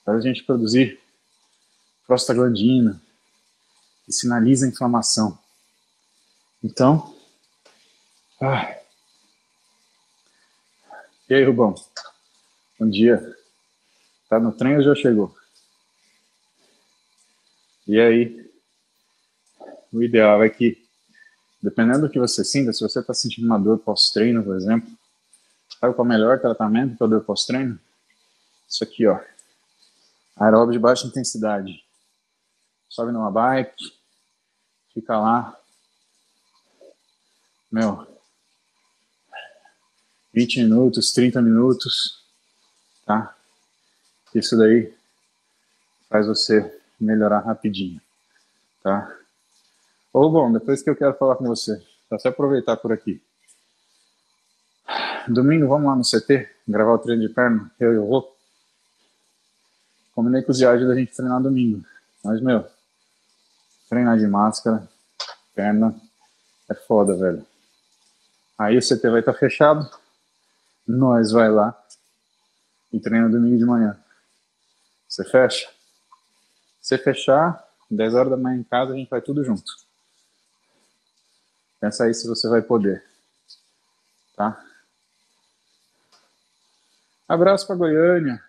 faz 0.05 0.17
a 0.17 0.21
gente 0.21 0.43
produzir 0.43 0.99
prostaglandina, 2.05 3.01
que 4.05 4.11
sinaliza 4.11 4.65
a 4.65 4.69
inflamação. 4.69 5.37
Então, 6.63 7.15
ah. 8.39 8.77
e 11.29 11.33
aí, 11.33 11.43
Rubão? 11.43 11.73
Bom 12.79 12.89
dia. 12.89 13.40
Tá 14.31 14.39
no 14.39 14.53
trem 14.53 14.77
ou 14.77 14.81
já 14.81 14.95
chegou? 14.95 15.35
E 17.85 17.99
aí, 17.99 18.49
o 19.91 20.01
ideal 20.01 20.41
é 20.41 20.49
que, 20.49 20.81
dependendo 21.61 22.07
do 22.07 22.09
que 22.09 22.17
você 22.17 22.45
sinta, 22.45 22.71
se 22.71 22.79
você 22.79 23.01
está 23.01 23.13
sentindo 23.13 23.45
uma 23.45 23.59
dor 23.59 23.79
pós-treino, 23.79 24.41
por 24.41 24.55
exemplo, 24.55 24.89
sabe 25.77 25.93
qual 25.93 26.05
é 26.05 26.07
o 26.07 26.13
melhor 26.13 26.39
tratamento 26.39 26.95
para 26.95 27.07
dor 27.07 27.25
pós-treino? 27.25 27.77
Isso 28.69 28.81
aqui, 28.85 29.05
ó. 29.05 29.19
Aeróbio 30.37 30.71
de 30.71 30.79
baixa 30.79 31.05
intensidade. 31.05 31.83
Sobe 32.87 33.11
numa 33.11 33.29
bike, 33.29 33.93
fica 34.93 35.19
lá 35.19 35.59
meu, 37.69 38.07
20 40.33 40.63
minutos, 40.63 41.11
30 41.11 41.41
minutos, 41.41 42.23
tá? 43.05 43.35
Isso 44.33 44.57
daí 44.57 44.93
faz 46.09 46.27
você 46.27 46.79
melhorar 46.99 47.39
rapidinho, 47.39 48.01
tá? 48.83 49.11
Ou 50.13 50.29
bom, 50.31 50.51
depois 50.51 50.81
que 50.81 50.89
eu 50.89 50.95
quero 50.95 51.13
falar 51.15 51.35
com 51.35 51.45
você, 51.45 51.81
só 52.09 52.17
se 52.17 52.27
aproveitar 52.27 52.77
por 52.77 52.91
aqui. 52.91 53.21
Domingo 55.27 55.67
vamos 55.67 55.87
lá 55.87 55.95
no 55.95 56.03
CT, 56.03 56.49
gravar 56.67 56.93
o 56.93 56.99
treino 56.99 57.27
de 57.27 57.33
perna, 57.33 57.71
eu 57.79 57.93
e 57.93 57.97
o 57.97 58.05
Rô. 58.05 58.35
Combinei 60.13 60.41
com 60.41 60.51
os 60.51 60.59
viagens 60.59 60.87
da 60.87 60.95
gente 60.95 61.15
treinar 61.15 61.41
domingo. 61.41 61.85
Mas, 62.23 62.41
meu, 62.41 62.65
treinar 63.89 64.17
de 64.17 64.27
máscara, 64.27 64.87
perna, 65.55 65.95
é 66.69 66.73
foda, 66.73 67.15
velho. 67.15 67.45
Aí 68.57 68.77
o 68.77 68.81
CT 68.81 69.09
vai 69.09 69.19
estar 69.21 69.33
fechado, 69.33 69.89
nós 70.87 71.31
vai 71.31 71.49
lá 71.49 71.77
e 72.91 72.99
treina 72.99 73.29
domingo 73.29 73.57
de 73.57 73.65
manhã. 73.65 74.00
Você 75.11 75.25
fecha? 75.25 75.69
Se 76.79 76.97
fechar, 76.97 77.67
10 77.89 78.15
horas 78.15 78.29
da 78.29 78.37
manhã 78.37 78.61
em 78.61 78.63
casa, 78.63 78.93
a 78.93 78.95
gente 78.95 79.09
vai 79.09 79.21
tudo 79.21 79.43
junto. 79.43 79.69
Pensa 81.81 82.05
aí 82.05 82.13
se 82.13 82.25
você 82.29 82.47
vai 82.47 82.61
poder. 82.61 83.03
Tá? 84.37 84.63
Abraço 87.27 87.67
para 87.67 87.75
Goiânia, 87.75 88.41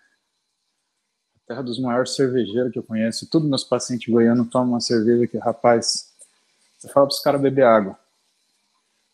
terra 1.45 1.61
dos 1.61 1.77
maiores 1.81 2.15
cervejeiros 2.15 2.71
que 2.71 2.79
eu 2.79 2.83
conheço. 2.83 3.29
Todos 3.29 3.49
meus 3.49 3.65
pacientes 3.65 4.07
goianos 4.07 4.49
tomam 4.49 4.69
uma 4.69 4.79
cerveja 4.79 5.27
que, 5.27 5.37
rapaz, 5.37 6.13
você 6.77 6.87
fala 6.87 7.07
para 7.07 7.13
os 7.13 7.19
caras 7.19 7.41
beber 7.41 7.65
água. 7.65 7.99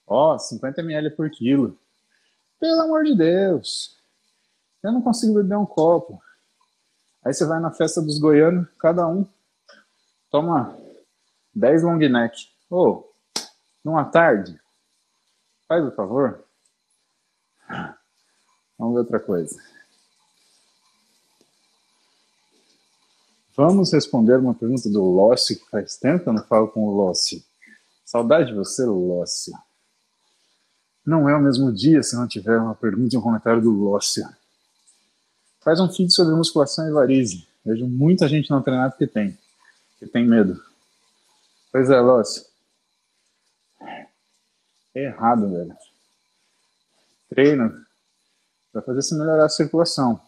Ó, 0.06 0.36
oh, 0.36 0.40
50 0.40 0.82
ml 0.82 1.10
por 1.10 1.28
quilo. 1.32 1.76
Pelo 2.60 2.82
amor 2.82 3.06
de 3.06 3.16
Deus. 3.16 3.98
Eu 4.84 4.92
não 4.92 5.02
consigo 5.02 5.34
beber 5.34 5.58
um 5.58 5.66
copo. 5.66 6.22
Aí 7.24 7.34
você 7.34 7.46
vai 7.46 7.60
na 7.60 7.72
festa 7.72 8.02
dos 8.02 8.18
goianos, 8.18 8.68
cada 8.80 9.08
um 9.08 9.28
toma 10.30 10.78
10 11.54 11.84
long 11.84 11.98
neck. 11.98 12.50
Ô, 12.70 12.88
oh, 12.88 13.14
numa 13.84 14.06
tarde. 14.06 14.60
Faz 15.68 15.86
o 15.86 15.92
favor. 15.92 16.44
Vamos 18.78 18.94
ver 18.94 19.00
outra 19.02 19.20
coisa. 19.20 19.56
Vamos 23.56 23.92
responder 23.92 24.38
uma 24.38 24.56
pergunta 24.56 24.90
do 24.90 25.04
Lócio, 25.04 25.60
que 25.60 25.70
faz 25.70 25.98
tempo 25.98 26.24
que 26.24 26.30
eu 26.30 26.34
não 26.34 26.44
falo 26.44 26.70
com 26.70 26.88
o 26.88 26.96
Lócio. 26.96 27.44
Saudade 28.06 28.52
de 28.52 28.56
você, 28.56 28.86
Lócio. 28.86 29.54
Não 31.06 31.28
é 31.28 31.36
o 31.36 31.42
mesmo 31.42 31.72
dia 31.74 32.02
se 32.02 32.16
não 32.16 32.28
tiver 32.28 32.58
uma 32.58 32.74
pergunta 32.74 33.14
e 33.14 33.18
um 33.18 33.22
comentário 33.22 33.62
do 33.62 33.72
Lócio. 33.72 34.26
Faz 35.62 35.80
um 35.80 35.88
vídeo 35.88 36.12
sobre 36.12 36.36
musculação 36.36 36.88
e 36.88 36.91
varize. 36.91 37.48
Vejo 37.65 37.86
muita 37.88 38.28
gente 38.28 38.50
não 38.50 38.62
treinar 38.62 38.91
porque 38.91 39.08
tem. 39.08 39.38
Que 40.00 40.08
tem 40.08 40.26
medo. 40.26 40.62
Pois 41.72 41.89
é, 41.89 42.00
Lócio. 42.00 42.45
É 44.95 45.04
errado, 45.04 45.50
velho. 45.50 45.76
Treino 47.30 47.86
para 48.72 48.82
fazer 48.82 49.02
se 49.02 49.15
melhorar 49.15 49.45
a 49.45 49.50
circulação. 49.50 50.19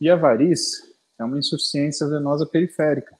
E 0.00 0.08
a 0.10 0.16
variz 0.16 0.82
é 1.18 1.24
uma 1.24 1.38
insuficiência 1.38 2.06
venosa 2.06 2.46
periférica. 2.46 3.16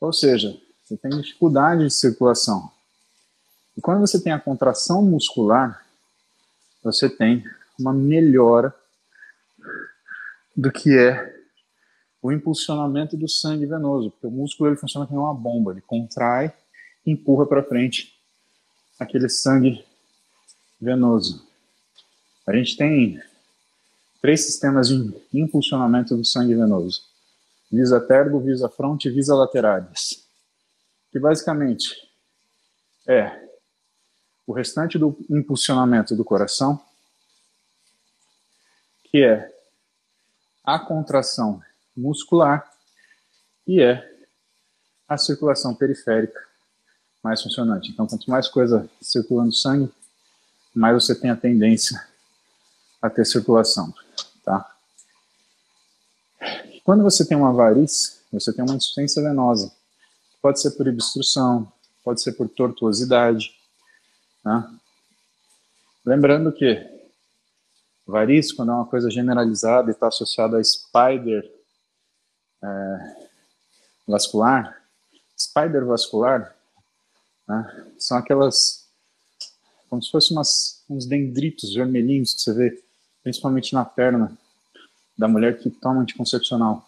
Ou 0.00 0.12
seja, 0.12 0.58
você 0.84 0.96
tem 0.96 1.10
dificuldade 1.10 1.84
de 1.84 1.90
circulação. 1.90 2.70
E 3.76 3.80
quando 3.80 4.00
você 4.00 4.20
tem 4.20 4.32
a 4.32 4.40
contração 4.40 5.02
muscular, 5.02 5.84
você 6.82 7.08
tem 7.08 7.44
uma 7.78 7.92
melhora 7.92 8.74
do 10.56 10.70
que 10.70 10.96
é 10.96 11.40
o 12.22 12.30
impulsionamento 12.30 13.16
do 13.16 13.28
sangue 13.28 13.66
venoso, 13.66 14.10
porque 14.10 14.26
o 14.26 14.30
músculo 14.30 14.70
ele 14.70 14.76
funciona 14.76 15.06
como 15.06 15.20
uma 15.20 15.34
bomba, 15.34 15.72
ele 15.72 15.80
contrai 15.80 16.52
e 17.06 17.12
empurra 17.12 17.46
para 17.46 17.62
frente 17.62 18.14
aquele 18.98 19.28
sangue 19.28 19.84
venoso. 20.80 21.46
A 22.46 22.54
gente 22.54 22.76
tem 22.76 23.22
três 24.20 24.44
sistemas 24.44 24.88
de 24.88 25.14
impulsionamento 25.32 26.16
do 26.16 26.24
sangue 26.24 26.54
venoso: 26.54 27.02
visa 27.70 28.00
tergo, 28.00 28.40
visa 28.40 28.68
fronte 28.68 29.08
e 29.08 29.10
visa 29.10 29.34
lateralis. 29.34 30.26
Que 31.10 31.18
basicamente 31.18 32.08
é 33.06 33.48
o 34.46 34.52
restante 34.52 34.98
do 34.98 35.16
impulsionamento 35.30 36.14
do 36.14 36.24
coração, 36.24 36.80
que 39.04 39.22
é 39.22 39.59
a 40.74 40.78
contração 40.78 41.62
muscular 41.96 42.70
e 43.66 43.80
é 43.80 44.08
a 45.08 45.18
circulação 45.18 45.74
periférica 45.74 46.40
mais 47.22 47.42
funcionante. 47.42 47.90
Então, 47.90 48.06
quanto 48.06 48.30
mais 48.30 48.48
coisa 48.48 48.88
circulando 49.00 49.52
sangue, 49.52 49.92
mais 50.74 50.94
você 50.94 51.14
tem 51.14 51.30
a 51.30 51.36
tendência 51.36 52.00
a 53.02 53.10
ter 53.10 53.24
circulação, 53.24 53.92
tá? 54.44 54.70
Quando 56.84 57.02
você 57.02 57.24
tem 57.26 57.36
uma 57.36 57.52
variz, 57.52 58.22
você 58.32 58.52
tem 58.52 58.64
uma 58.64 58.74
insuficiência 58.74 59.22
venosa. 59.22 59.72
Pode 60.40 60.60
ser 60.60 60.72
por 60.72 60.88
obstrução, 60.88 61.70
pode 62.04 62.22
ser 62.22 62.32
por 62.32 62.48
tortuosidade, 62.48 63.54
tá? 64.42 64.70
Lembrando 66.04 66.52
que 66.52 66.99
variz, 68.10 68.52
quando 68.52 68.72
é 68.72 68.74
uma 68.74 68.86
coisa 68.86 69.10
generalizada 69.10 69.90
e 69.90 69.94
está 69.94 70.08
associada 70.08 70.58
a 70.58 70.64
spider 70.64 71.50
é, 72.62 73.16
vascular, 74.06 74.82
spider 75.38 75.86
vascular, 75.86 76.54
né, 77.48 77.86
são 77.98 78.18
aquelas, 78.18 78.88
como 79.88 80.02
se 80.02 80.10
fossem 80.10 80.36
uns 80.88 81.06
dendritos 81.06 81.72
vermelhinhos 81.74 82.34
que 82.34 82.42
você 82.42 82.52
vê 82.52 82.84
principalmente 83.22 83.74
na 83.74 83.84
perna 83.84 84.36
da 85.16 85.28
mulher 85.28 85.58
que 85.58 85.70
toma 85.70 86.00
anticoncepcional. 86.00 86.86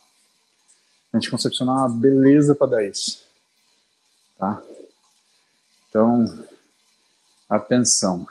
Anticoncepcional 1.12 1.76
é 1.76 1.80
uma 1.80 2.00
beleza 2.00 2.54
para 2.54 2.68
dar 2.68 2.84
isso. 2.84 3.22
Tá? 4.38 4.62
Então, 5.88 6.24
atenção. 7.48 8.26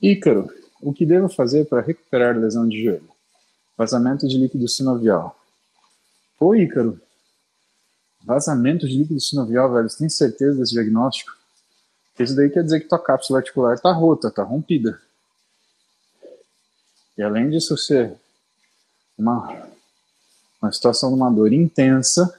Ícaro, 0.00 0.48
o 0.80 0.92
que 0.92 1.06
devo 1.06 1.28
fazer 1.28 1.66
para 1.66 1.80
recuperar 1.80 2.36
lesão 2.36 2.68
de 2.68 2.82
joelho? 2.82 3.08
Vazamento 3.76 4.26
de 4.28 4.38
líquido 4.38 4.68
sinovial. 4.68 5.38
Pô, 6.38 6.54
Ícaro, 6.54 7.00
Vazamento 8.26 8.88
de 8.88 8.98
líquido 8.98 9.20
sinovial, 9.20 9.72
velho. 9.72 9.88
Você 9.88 9.98
tem 9.98 10.08
certeza 10.08 10.58
desse 10.58 10.72
diagnóstico? 10.72 11.32
Isso 12.18 12.34
daí 12.34 12.50
quer 12.50 12.64
dizer 12.64 12.80
que 12.80 12.88
tua 12.88 12.98
cápsula 12.98 13.38
articular 13.38 13.78
tá 13.78 13.92
rota, 13.92 14.32
tá 14.32 14.42
rompida. 14.42 15.00
E 17.16 17.22
além 17.22 17.48
disso 17.48 17.78
ser 17.78 18.18
uma, 19.16 19.70
uma 20.60 20.72
situação 20.72 21.10
de 21.10 21.14
uma 21.14 21.30
dor 21.30 21.52
intensa, 21.52 22.36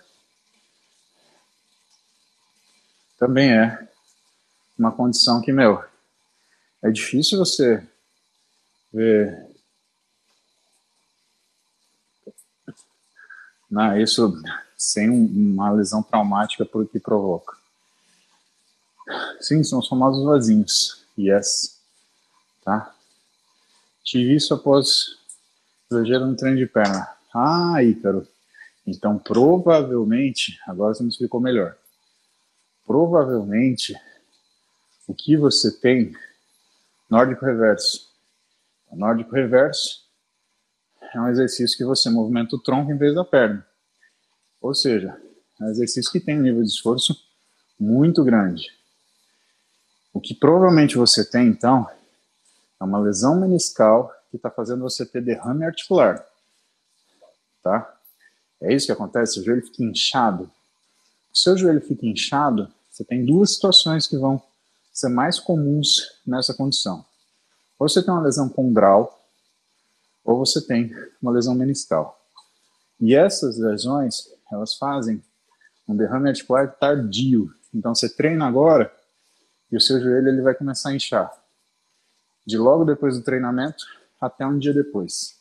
também 3.18 3.54
é 3.54 3.88
uma 4.78 4.92
condição 4.92 5.42
que, 5.42 5.54
meu, 5.54 5.82
é 6.84 6.92
difícil 6.92 7.38
você 7.38 7.86
ver. 8.94 9.48
Não, 13.70 14.00
isso 14.00 14.42
sem 14.78 15.10
uma 15.10 15.72
lesão 15.72 16.04
traumática 16.04 16.66
por 16.66 16.88
que 16.88 17.00
provoca. 17.00 17.58
Sim, 19.40 19.64
são 19.64 19.80
os 19.80 19.88
famosos 19.88 20.24
vasinhos. 20.24 21.06
Yes. 21.18 21.82
Tá? 22.64 22.94
Tive 24.04 24.36
isso 24.36 24.54
após 24.54 25.18
exagero 25.90 26.26
no 26.26 26.36
treino 26.36 26.58
de 26.58 26.66
perna. 26.66 27.08
Ah, 27.34 27.84
Ícaro. 27.84 28.28
Então, 28.86 29.18
provavelmente, 29.18 30.60
agora 30.66 30.94
você 30.94 31.04
me 31.04 31.10
explicou 31.10 31.42
melhor. 31.42 31.76
Provavelmente, 32.86 33.94
o 35.08 35.14
que 35.14 35.36
você 35.36 35.72
tem, 35.72 36.16
nórdico 37.10 37.46
reverso. 37.46 38.12
O 38.90 38.96
nórdico 38.96 39.34
reverso 39.34 40.06
é 41.14 41.20
um 41.20 41.30
exercício 41.30 41.78
que 41.78 41.86
você 41.86 42.10
movimenta 42.10 42.56
o 42.56 42.60
tronco 42.60 42.92
em 42.92 42.98
vez 42.98 43.16
da 43.16 43.24
perna. 43.24 43.66
Ou 44.62 44.74
seja, 44.74 45.18
é 45.60 45.64
um 45.64 45.70
exercício 45.70 46.12
que 46.12 46.20
tem 46.20 46.38
um 46.38 46.42
nível 46.42 46.64
de 46.64 46.70
esforço 46.70 47.16
muito 47.80 48.24
grande. 48.24 48.68
O 50.14 50.20
que 50.20 50.34
provavelmente 50.34 50.98
você 50.98 51.24
tem, 51.24 51.48
então, 51.48 51.88
é 52.80 52.84
uma 52.84 53.00
lesão 53.00 53.40
meniscal 53.40 54.12
que 54.30 54.38
está 54.38 54.50
fazendo 54.50 54.82
você 54.82 55.06
ter 55.06 55.22
derrame 55.22 55.66
articular. 55.66 56.26
Tá? 57.64 57.98
É 58.62 58.74
isso 58.74 58.88
que 58.88 58.92
acontece, 58.92 59.40
o 59.40 59.44
joelho 59.44 59.66
fica 59.66 59.84
inchado. 59.84 60.52
Se 61.34 61.42
o 61.42 61.44
seu 61.44 61.58
joelho 61.58 61.82
fica 61.82 62.06
inchado, 62.06 62.72
você 62.90 63.04
tem 63.04 63.26
duas 63.26 63.54
situações 63.54 64.08
que 64.08 64.18
vão 64.18 64.42
ser 64.98 65.10
mais 65.10 65.40
comuns 65.40 66.20
nessa 66.26 66.56
condição. 66.56 67.06
Ou 67.78 67.88
você 67.88 68.02
tem 68.02 68.12
uma 68.12 68.24
lesão 68.24 68.50
condral, 68.50 69.24
ou 70.26 70.40
você 70.40 70.60
tem 70.60 70.92
uma 71.22 71.32
lesão 71.32 71.54
meniscal. 71.54 72.20
E 73.00 73.14
essas 73.14 73.60
lesões, 73.60 74.28
elas 74.52 74.74
fazem 74.74 75.24
um 75.88 75.96
derrame 75.96 76.30
articular 76.30 76.66
tardio. 76.80 77.54
Então 77.72 77.94
você 77.94 78.10
treina 78.10 78.48
agora 78.48 78.92
e 79.72 79.78
o 79.78 79.80
seu 79.80 80.02
joelho 80.02 80.30
ele 80.30 80.42
vai 80.42 80.56
começar 80.56 80.90
a 80.90 80.96
inchar. 80.96 81.32
De 82.44 82.58
logo 82.58 82.84
depois 82.84 83.16
do 83.16 83.24
treinamento 83.24 83.86
até 84.20 84.48
um 84.48 84.58
dia 84.58 84.74
depois. 84.74 85.38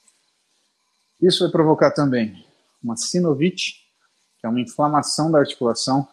Isso 1.18 1.44
vai 1.44 1.50
provocar 1.50 1.92
também 1.92 2.46
uma 2.84 2.94
sinovite, 2.94 3.86
que 4.38 4.44
é 4.44 4.50
uma 4.50 4.60
inflamação 4.60 5.30
da 5.30 5.38
articulação, 5.38 6.06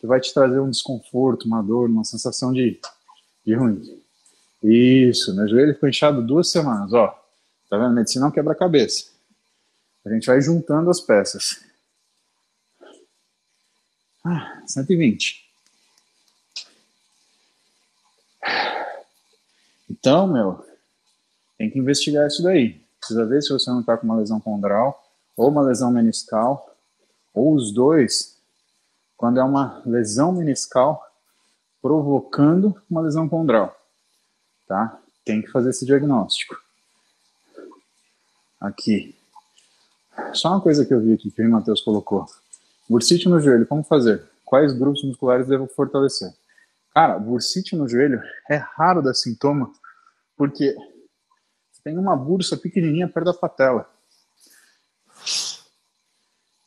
que 0.00 0.06
vai 0.06 0.18
te 0.18 0.32
trazer 0.32 0.58
um 0.58 0.70
desconforto, 0.70 1.44
uma 1.44 1.62
dor, 1.62 1.90
uma 1.90 2.04
sensação 2.04 2.52
de, 2.52 2.80
de 3.44 3.54
ruim. 3.54 4.02
Isso, 4.62 5.34
meu 5.36 5.46
joelho 5.46 5.74
ficou 5.74 5.88
inchado 5.88 6.26
duas 6.26 6.50
semanas, 6.50 6.92
ó. 6.92 7.08
Tá 7.68 7.78
vendo? 7.78 7.94
Medicina 7.94 8.24
não 8.24 8.32
quebra 8.32 8.52
a 8.52 8.56
cabeça. 8.56 9.10
A 10.04 10.10
gente 10.10 10.26
vai 10.26 10.40
juntando 10.40 10.90
as 10.90 11.00
peças. 11.00 11.62
Ah, 14.24 14.62
120. 14.66 15.48
Então, 19.90 20.26
meu, 20.26 20.64
tem 21.58 21.70
que 21.70 21.78
investigar 21.78 22.26
isso 22.26 22.42
daí. 22.42 22.80
Precisa 22.98 23.26
ver 23.26 23.42
se 23.42 23.50
você 23.50 23.70
não 23.70 23.80
está 23.80 23.96
com 23.96 24.06
uma 24.06 24.16
lesão 24.16 24.40
condral, 24.40 25.02
ou 25.36 25.48
uma 25.48 25.62
lesão 25.62 25.90
meniscal, 25.90 26.74
ou 27.34 27.54
os 27.54 27.72
dois, 27.72 28.39
quando 29.20 29.38
é 29.38 29.44
uma 29.44 29.82
lesão 29.84 30.32
meniscal 30.32 31.06
provocando 31.82 32.74
uma 32.90 33.02
lesão 33.02 33.28
condral. 33.28 33.78
Tá? 34.66 34.98
Tem 35.26 35.42
que 35.42 35.48
fazer 35.48 35.68
esse 35.68 35.84
diagnóstico. 35.84 36.56
Aqui. 38.58 39.14
Só 40.32 40.48
uma 40.48 40.60
coisa 40.62 40.86
que 40.86 40.94
eu 40.94 41.02
vi 41.02 41.12
aqui 41.12 41.30
que 41.30 41.42
o 41.42 41.50
Matheus 41.50 41.82
colocou. 41.82 42.24
Bursite 42.88 43.28
no 43.28 43.38
joelho, 43.42 43.66
como 43.66 43.82
fazer? 43.84 44.26
Quais 44.42 44.72
grupos 44.72 45.04
musculares 45.04 45.46
devo 45.46 45.66
fortalecer? 45.66 46.34
Cara, 46.94 47.18
bursite 47.18 47.76
no 47.76 47.86
joelho 47.86 48.22
é 48.48 48.56
raro 48.56 49.02
dar 49.02 49.12
sintoma, 49.12 49.70
porque 50.34 50.74
tem 51.84 51.98
uma 51.98 52.16
bursa 52.16 52.56
pequenininha 52.56 53.06
perto 53.06 53.26
da 53.26 53.34
patela. 53.34 53.86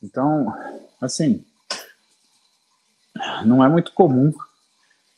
Então, 0.00 0.46
assim, 1.00 1.44
não 3.44 3.64
é 3.64 3.68
muito 3.68 3.92
comum 3.92 4.32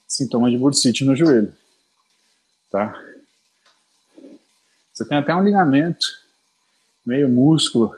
sintoma 0.07 0.51
de 0.51 0.57
bursite 0.57 1.05
no 1.05 1.17
joelho, 1.17 1.53
tá? 2.71 2.95
Você 4.93 5.05
tem 5.05 5.19
até 5.19 5.35
um 5.35 5.45
ligamento, 5.45 6.07
meio 7.05 7.29
músculo, 7.29 7.95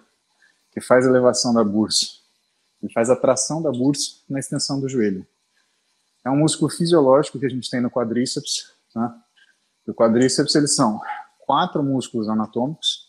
que 0.73 0.81
faz 0.81 1.07
elevação 1.07 1.55
da 1.55 1.63
bursa. 1.63 2.07
Ele 2.83 2.93
faz 2.93 3.11
a 3.11 3.17
tração 3.17 3.63
da 3.63 3.71
bursa 3.71 4.17
na 4.29 4.39
extensão 4.39 4.81
do 4.81 4.89
joelho. 4.89 5.27
É 6.25 6.31
um 6.31 6.37
músculo 6.37 6.71
fisiológico 6.71 7.39
que 7.39 7.47
a 7.47 7.49
gente 7.49 7.71
tem 7.71 7.81
no 7.81 7.91
quadríceps. 7.91 8.73
Tá? 8.93 9.17
O 9.87 9.95
quadríceps, 9.95 10.55
eles 10.55 10.75
são 10.75 11.01
quatro 11.47 11.83
músculos 11.83 12.29
anatômicos, 12.29 13.09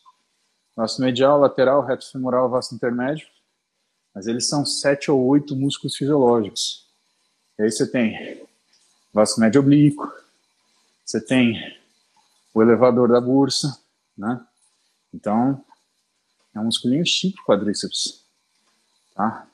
vasto 0.76 1.02
medial, 1.02 1.40
lateral, 1.40 1.84
reto 1.84 2.10
femoral, 2.12 2.50
vasto 2.50 2.74
intermédio, 2.74 3.28
mas 4.16 4.28
eles 4.28 4.48
são 4.48 4.66
sete 4.66 5.12
ou 5.12 5.20
oito 5.28 5.56
músculos 5.56 5.96
fisiológicos. 5.96 6.89
E 7.60 7.64
aí 7.64 7.70
você 7.70 7.86
tem 7.86 8.42
vasto 9.14 9.42
médio 9.42 9.60
oblíquo, 9.60 10.10
você 11.04 11.20
tem 11.20 11.78
o 12.54 12.62
elevador 12.62 13.10
da 13.10 13.20
bursa, 13.20 13.78
né? 14.18 14.42
Então, 15.14 15.62
é 16.56 16.60
um 16.62 16.64
musculinho 16.64 17.06
chique 17.06 17.44
quadríceps, 17.44 18.24
tá? 19.14 19.46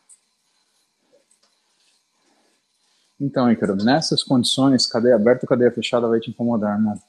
Então, 3.20 3.52
Ícaro, 3.52 3.76
nessas 3.76 4.22
condições, 4.22 4.86
cadeia 4.86 5.16
aberta 5.16 5.46
ou 5.46 5.50
cadeia 5.50 5.72
fechada 5.72 6.08
vai 6.08 6.20
te 6.20 6.30
incomodar, 6.30 6.80
mano. 6.80 7.02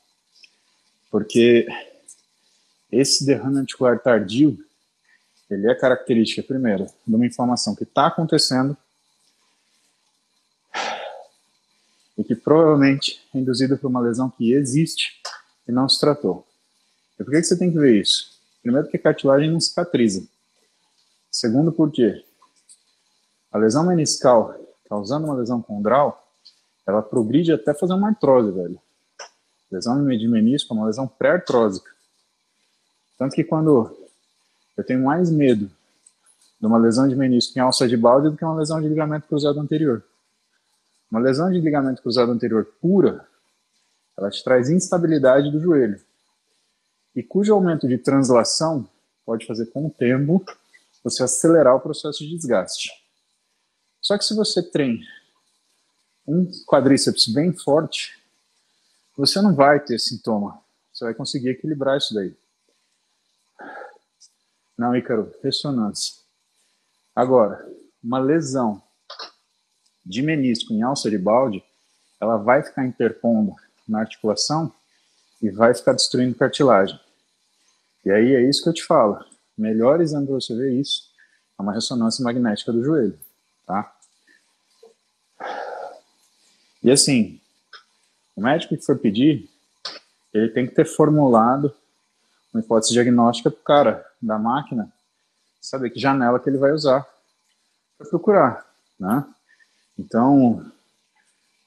Porque 1.11 1.67
esse 2.91 3.27
derrame 3.27 3.59
articular 3.59 3.99
tardio, 3.99 4.59
ele 5.51 5.71
é 5.71 5.75
característica, 5.75 6.43
primeiro, 6.43 6.87
de 7.07 7.15
uma 7.15 7.27
inflamação 7.27 7.75
que 7.75 7.83
está 7.83 8.07
acontecendo 8.07 8.75
e 12.17 12.25
que 12.25 12.35
provavelmente 12.35 13.21
é 13.35 13.39
induzida 13.39 13.77
por 13.77 13.89
uma 13.89 14.01
lesão 14.01 14.31
que 14.31 14.53
existe 14.53 15.21
e 15.69 15.73
não 15.73 15.89
se 15.89 16.01
tratou. 16.01 16.47
E 17.19 17.25
por 17.25 17.31
que, 17.31 17.41
que 17.41 17.47
você 17.47 17.59
tem 17.59 17.71
que 17.71 17.79
ver 17.79 18.01
isso? 18.01 18.41
Primeiro, 18.63 18.87
porque 18.87 18.97
a 18.97 19.03
cartilagem 19.03 19.51
não 19.51 19.61
cicatriza. 19.61 20.27
Segundo, 21.31 21.73
porque 21.73 22.25
a 23.53 23.59
lesão 23.59 23.87
meniscal 23.87 24.55
causando 24.89 25.27
uma 25.27 25.35
lesão 25.35 25.61
condral, 25.61 26.31
ela 26.87 27.03
progride 27.03 27.53
até 27.53 27.75
fazer 27.75 27.95
uma 27.95 28.09
artrose, 28.09 28.53
velho. 28.53 28.81
Lesão 29.71 30.05
de 30.07 30.29
menisco 30.29 30.73
é 30.73 30.77
uma 30.77 30.87
lesão 30.87 31.09
pré-artrósica. 31.09 31.91
Tanto 33.19 33.35
que 33.35 33.43
quando 33.43 33.97
eu 34.77 34.85
tenho 34.85 35.05
mais 35.05 35.31
medo 35.31 35.71
de 36.61 36.67
uma 36.67 36.79
lesão 36.79 37.09
de 37.09 37.17
menisco 37.17 37.59
em 37.59 37.61
alça 37.61 37.89
de 37.89 37.97
balde 37.97 38.31
do 38.31 38.37
que 38.37 38.45
uma 38.45 38.57
lesão 38.57 38.81
de 38.81 38.89
ligamento 38.89 39.27
cruzado 39.27 39.59
anterior. 39.59 40.05
Uma 41.11 41.21
lesão 41.21 41.51
de 41.51 41.61
ligamento 41.61 42.03
cruzado 42.03 42.33
anterior 42.33 42.65
pura, 42.81 43.27
ela 44.17 44.31
te 44.31 44.43
traz 44.43 44.71
instabilidade 44.71 45.51
do 45.51 45.61
joelho. 45.61 46.01
E 47.15 47.23
cujo 47.23 47.55
aumento 47.55 47.87
de 47.87 47.99
translação 47.99 48.89
pode 49.25 49.47
fazer 49.47 49.67
com 49.67 49.87
o 49.87 49.91
tempo 49.91 50.45
você 51.03 51.23
acelerar 51.23 51.77
o 51.77 51.81
processo 51.81 52.19
de 52.19 52.37
desgaste. 52.37 52.91
Só 54.01 54.19
que 54.19 54.25
se 54.25 54.35
você 54.35 54.63
tem 54.63 55.01
um 56.27 56.51
quadríceps 56.67 57.29
bem 57.29 57.53
forte, 57.53 58.21
você 59.17 59.41
não 59.41 59.55
vai 59.55 59.79
ter 59.79 59.99
sintoma. 59.99 60.61
Você 60.93 61.05
vai 61.05 61.15
conseguir 61.15 61.51
equilibrar 61.51 61.97
isso 61.97 62.13
daí. 62.13 62.37
Não, 64.77 64.97
Ícaro, 64.97 65.33
ressonância. 65.43 66.17
Agora, 67.15 67.67
uma 68.03 68.19
lesão 68.19 68.83
de 70.07 70.23
menisco 70.23 70.73
em 70.73 70.83
alça 70.83 71.11
de 71.11 71.19
balde, 71.19 71.63
ela 72.21 72.37
vai 72.37 72.63
ficar 72.63 72.87
interpondo 72.87 73.55
na 73.87 74.01
articulação 74.01 74.73
e 75.43 75.51
vai 75.51 75.75
ficar 75.75 75.93
destruindo 75.93 76.35
cartilagem. 76.35 76.99
E 78.05 78.11
aí 78.11 78.35
é 78.35 78.49
isso 78.49 78.63
que 78.63 78.69
eu 78.69 78.73
te 78.73 78.85
falo. 78.85 79.23
Melhor 79.59 80.01
exame 80.01 80.27
para 80.27 80.37
você 80.37 80.55
ver 80.55 80.73
isso 80.73 81.11
é 81.59 81.63
uma 81.63 81.73
ressonância 81.73 82.23
magnética 82.23 82.73
do 82.73 82.85
joelho, 82.85 83.19
tá? 83.67 83.93
E 86.83 86.91
assim, 86.91 87.41
o 88.37 88.41
médico 88.41 88.77
que 88.77 88.85
for 88.85 88.97
pedir, 88.97 89.51
ele 90.33 90.51
tem 90.51 90.67
que 90.67 90.75
ter 90.75 90.85
formulado 90.85 91.75
uma 92.55 92.61
hipótese 92.61 92.93
diagnóstica 92.93 93.51
para 93.51 93.61
o 93.61 93.65
cara 93.65 94.07
da 94.23 94.39
máquina 94.39 94.93
saber 95.61 95.91
que 95.91 95.99
janela 95.99 96.39
que 96.39 96.49
ele 96.49 96.59
vai 96.59 96.71
usar 96.71 97.05
para 97.99 98.09
procurar, 98.09 98.67
né? 99.01 99.27
Então, 99.99 100.71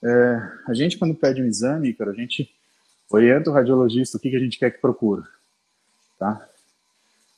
é, 0.03 0.35
a 0.67 0.73
gente 0.73 0.97
quando 0.97 1.15
pede 1.15 1.41
um 1.41 1.45
exame, 1.45 1.93
cara, 1.93 2.11
a 2.11 2.15
gente 2.15 2.53
orienta 3.09 3.49
o 3.49 3.53
radiologista 3.53 4.17
o 4.17 4.19
que, 4.19 4.29
que 4.29 4.35
a 4.35 4.39
gente 4.39 4.59
quer 4.59 4.71
que 4.71 4.79
procure, 4.79 5.23
tá? 6.17 6.47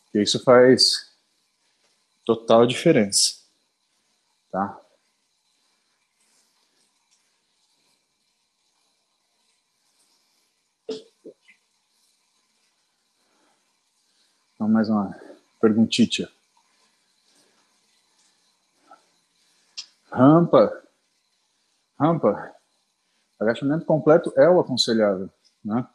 Porque 0.06 0.22
isso 0.22 0.44
faz 0.44 1.12
total 2.26 2.66
diferença, 2.66 3.36
tá? 4.52 4.80
Então, 14.54 14.70
mais 14.70 14.90
uma 14.90 15.20
perguntinha. 15.60 16.30
Rampa. 20.12 20.84
Rampa. 22.00 22.54
Agachamento 23.40 23.86
completo 23.86 24.34
é 24.36 24.50
o 24.50 24.60
aconselhável. 24.60 25.30
Né? 25.64 25.88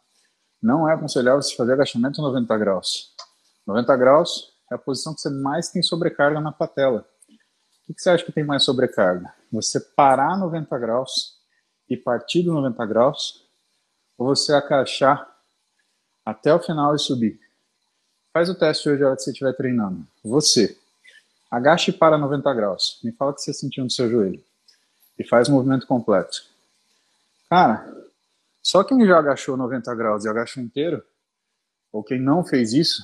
Não 0.62 0.88
é 0.88 0.94
aconselhável 0.94 1.42
se 1.42 1.54
fazer 1.54 1.74
agachamento 1.74 2.22
90 2.22 2.56
graus. 2.58 3.14
90 3.66 3.96
graus 3.96 4.52
é 4.70 4.74
a 4.74 4.78
posição 4.78 5.14
que 5.14 5.20
você 5.20 5.30
mais 5.30 5.68
tem 5.68 5.82
sobrecarga 5.82 6.40
na 6.40 6.50
patela. 6.50 7.06
O 7.88 7.94
que 7.94 8.00
você 8.00 8.10
acha 8.10 8.24
que 8.24 8.32
tem 8.32 8.44
mais 8.44 8.64
sobrecarga? 8.64 9.32
Você 9.52 9.78
parar 9.78 10.36
90 10.38 10.76
graus 10.78 11.36
e 11.88 11.96
partir 11.96 12.42
do 12.42 12.52
90 12.52 12.84
graus, 12.86 13.46
ou 14.18 14.26
você 14.26 14.52
agachar 14.52 15.30
até 16.24 16.52
o 16.52 16.58
final 16.58 16.94
e 16.96 16.98
subir? 16.98 17.38
Faz 18.32 18.48
o 18.48 18.58
teste 18.58 18.88
hoje 18.88 19.04
a 19.04 19.08
hora 19.08 19.16
que 19.16 19.22
você 19.22 19.30
estiver 19.30 19.52
treinando. 19.52 20.04
Você. 20.24 20.76
Agache 21.50 21.92
para 21.92 22.18
90 22.18 22.52
graus. 22.54 23.00
Me 23.02 23.12
fala 23.12 23.30
o 23.30 23.34
que 23.34 23.40
você 23.40 23.52
sentiu 23.52 23.84
no 23.84 23.90
seu 23.90 24.10
joelho. 24.10 24.42
E 25.18 25.24
faz 25.26 25.48
o 25.48 25.52
movimento 25.52 25.86
completo. 25.86 26.42
Cara, 27.48 27.86
só 28.62 28.82
quem 28.82 29.06
já 29.06 29.18
agachou 29.18 29.56
90 29.56 29.94
graus 29.94 30.24
e 30.24 30.28
agachou 30.28 30.62
inteiro, 30.62 31.02
ou 31.92 32.02
quem 32.02 32.20
não 32.20 32.44
fez 32.44 32.72
isso, 32.72 33.02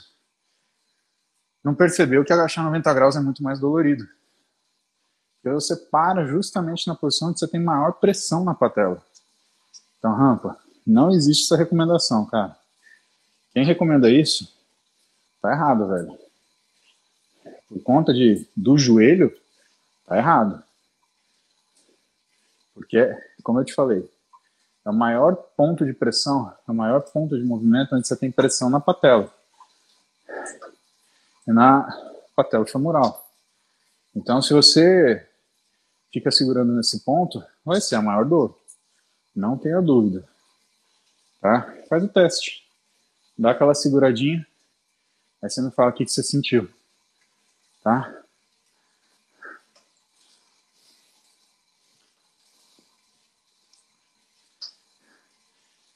não 1.62 1.74
percebeu 1.74 2.24
que 2.24 2.32
agachar 2.32 2.64
90 2.64 2.93
graus 2.93 3.16
é 3.16 3.20
muito 3.20 3.43
mais 3.43 3.61
dolorido. 3.61 4.07
Porque 5.36 5.55
você 5.55 5.76
para 5.76 6.26
justamente 6.26 6.86
na 6.88 6.95
posição 6.95 7.28
onde 7.28 7.38
você 7.38 7.49
tem 7.49 7.61
maior 7.61 7.93
pressão 7.93 8.45
na 8.45 8.55
patela. 8.55 9.01
Então, 9.99 10.12
rampa, 10.14 10.59
não 10.84 11.11
existe 11.11 11.45
essa 11.45 11.57
recomendação, 11.57 12.26
cara. 12.26 12.57
Quem 13.53 13.64
recomenda 13.64 14.11
isso 14.11 14.53
tá 15.40 15.53
errado, 15.53 15.86
velho. 15.88 16.18
Por 17.73 17.83
conta 17.83 18.12
de, 18.12 18.47
do 18.55 18.77
joelho, 18.77 19.35
tá 20.07 20.16
errado. 20.16 20.62
Porque, 22.75 23.16
como 23.43 23.61
eu 23.61 23.64
te 23.64 23.73
falei, 23.73 24.09
é 24.85 24.91
o 24.91 24.95
maior 24.95 25.35
ponto 25.57 25.87
de 25.87 25.93
pressão, 25.93 26.53
é 26.66 26.70
o 26.70 26.75
maior 26.75 27.01
ponto 27.01 27.37
de 27.39 27.45
movimento 27.45 27.95
onde 27.95 28.07
você 28.07 28.16
tem 28.16 28.31
pressão 28.31 28.68
na 28.68 28.81
patela. 28.81 29.33
E 31.47 31.53
na 31.53 31.89
patela 32.35 32.66
femoral. 32.66 33.27
Então, 34.14 34.43
se 34.43 34.53
você 34.53 35.27
fica 36.12 36.31
segurando 36.31 36.73
nesse 36.75 37.01
ponto, 37.01 37.43
vai 37.64 37.81
ser 37.81 37.97
a 37.97 38.03
maior 38.03 38.25
dor. 38.25 38.59
Não 39.35 39.57
tenha 39.57 39.81
dúvida. 39.81 40.29
Tá? 41.41 41.75
Faz 41.89 42.05
o 42.05 42.09
teste. 42.09 42.62
Dá 43.39 43.53
aquela 43.53 43.75
seguradinha 43.75 44.47
Aí 45.43 45.51
você 45.51 45.61
me 45.61 45.73
fala 45.73 45.91
o 45.91 45.93
que, 45.93 46.05
que 46.05 46.12
você 46.12 46.23
sentiu. 46.23 46.70
Tá? 47.83 48.22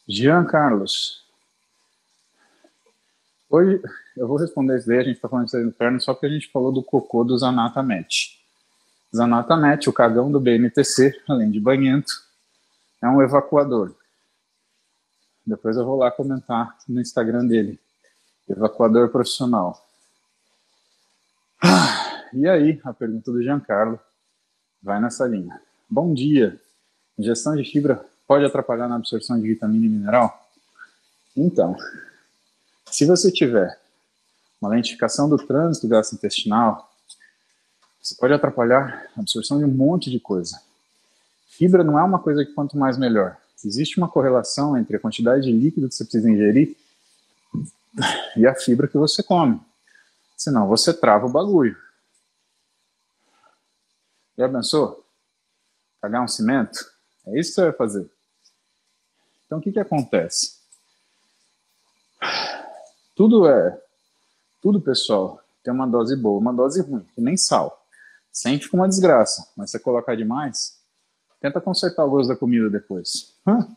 Jean 0.09 0.45
Carlos. 0.45 1.25
Hoje 3.49 3.81
eu 4.17 4.27
vou 4.27 4.37
responder 4.37 4.79
isso 4.79 4.87
daí, 4.87 4.99
a 4.99 5.03
gente 5.03 5.17
está 5.17 5.29
falando 5.29 5.47
isso 5.47 5.57
aí 5.57 5.65
no 5.65 5.73
perno, 5.73 6.01
só 6.01 6.13
porque 6.13 6.27
a 6.27 6.31
gente 6.31 6.51
falou 6.51 6.73
do 6.73 6.83
cocô 6.83 7.25
do 7.25 7.37
Zanatamet. 7.37 8.41
Zanatamet, 9.15 9.89
o 9.89 9.93
cagão 9.93 10.31
do 10.31 10.41
BNTC, 10.41 11.23
além 11.29 11.51
de 11.51 11.61
banhento, 11.61 12.13
é 13.03 13.09
um 13.09 13.23
evacuador. 13.23 13.95
Depois 15.47 15.77
eu 15.77 15.85
vou 15.85 15.97
lá 15.97 16.11
comentar 16.11 16.77
no 16.89 17.01
Instagram 17.01 17.47
dele. 17.47 17.79
Evacuador 18.49 19.09
profissional. 19.11 19.86
Ah, 21.63 22.25
e 22.33 22.47
aí, 22.49 22.81
a 22.85 22.93
pergunta 22.93 23.33
do 23.33 23.43
Giancarlo 23.43 23.99
vai 24.83 25.01
nessa 25.01 25.27
linha. 25.27 25.61
Bom 25.89 26.13
dia. 26.13 26.61
Ingestão 27.19 27.57
de 27.57 27.65
fibra 27.65 28.05
pode 28.27 28.45
atrapalhar 28.45 28.89
na 28.89 28.97
absorção 28.97 29.41
de 29.41 29.49
vitamina 29.49 29.87
e 29.87 29.89
mineral? 29.89 30.49
Então, 31.37 31.77
se 32.87 33.05
você 33.05 33.31
tiver 33.31 33.79
uma 34.61 34.71
lentificação 34.71 35.29
do 35.29 35.37
trânsito 35.39 35.89
gastrointestinal, 35.89 36.91
você 38.03 38.15
pode 38.15 38.33
atrapalhar 38.33 39.11
a 39.17 39.21
absorção 39.21 39.59
de 39.59 39.65
um 39.65 39.69
monte 39.69 40.11
de 40.11 40.21
coisa. 40.21 40.61
Fibra 41.49 41.83
não 41.83 41.99
é 41.99 42.03
uma 42.03 42.19
coisa 42.19 42.45
que 42.45 42.53
quanto 42.53 42.77
mais 42.77 42.99
melhor. 42.99 43.37
Existe 43.65 43.99
uma 43.99 44.09
correlação 44.09 44.77
entre 44.77 44.97
a 44.97 45.01
quantidade 45.01 45.45
de 45.45 45.53
líquido 45.53 45.89
que 45.89 45.95
você 45.95 46.05
precisa 46.05 46.31
ingerir 46.31 46.77
e 48.37 48.47
a 48.47 48.55
fibra 48.55 48.87
que 48.87 48.99
você 48.99 49.23
come. 49.23 49.61
Senão 50.37 50.69
você 50.69 50.93
trava 50.93 51.27
o 51.27 51.33
bagulho. 51.33 51.77
Já 54.37 54.49
pensou? 54.49 55.05
Cagar 56.01 56.23
um 56.23 56.29
cimento? 56.29 56.79
É 57.27 57.41
isso 57.41 57.51
que 57.51 57.55
você 57.55 57.63
vai 57.63 57.73
fazer. 57.73 58.11
Então 59.47 59.59
o 59.59 59.61
que, 59.63 59.73
que 59.73 59.81
acontece? 59.81 60.57
Tudo 63.15 63.49
é. 63.49 63.83
Tudo, 64.61 64.81
pessoal, 64.81 65.41
tem 65.63 65.73
uma 65.73 65.87
dose 65.87 66.15
boa, 66.17 66.39
uma 66.39 66.53
dose 66.53 66.83
ruim, 66.83 67.07
que 67.15 67.21
nem 67.21 67.37
sal. 67.37 67.87
Sente 68.31 68.69
como 68.69 68.83
uma 68.83 68.89
desgraça, 68.89 69.51
mas 69.57 69.71
se 69.71 69.79
você 69.79 69.83
colocar 69.83 70.15
demais, 70.15 70.79
tenta 71.41 71.61
consertar 71.61 72.05
o 72.05 72.11
gosto 72.11 72.29
da 72.29 72.37
comida 72.37 72.69
depois. 72.69 73.35
Hum, 73.47 73.75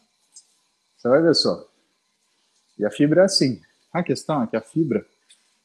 você 0.98 1.08
vai 1.08 1.22
ver 1.22 1.36
só. 1.36 1.66
E 2.78 2.86
a 2.86 2.92
fibra 2.92 3.22
é 3.22 3.26
assim. 3.26 3.62
A 3.94 4.04
questão 4.04 4.44
é 4.44 4.48
que 4.48 4.58
a 4.58 4.62
fibra 4.62 5.06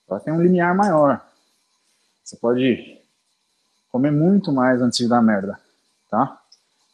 ela 0.08 0.20
tem 0.20 0.32
um 0.32 0.42
limiar 0.42 0.74
maior. 0.74 1.24
Você 2.22 2.36
pode 2.36 3.00
comer 3.90 4.10
muito 4.10 4.52
mais 4.52 4.80
antes 4.80 4.98
de 4.98 5.08
dar 5.08 5.22
merda, 5.22 5.58
tá? 6.10 6.40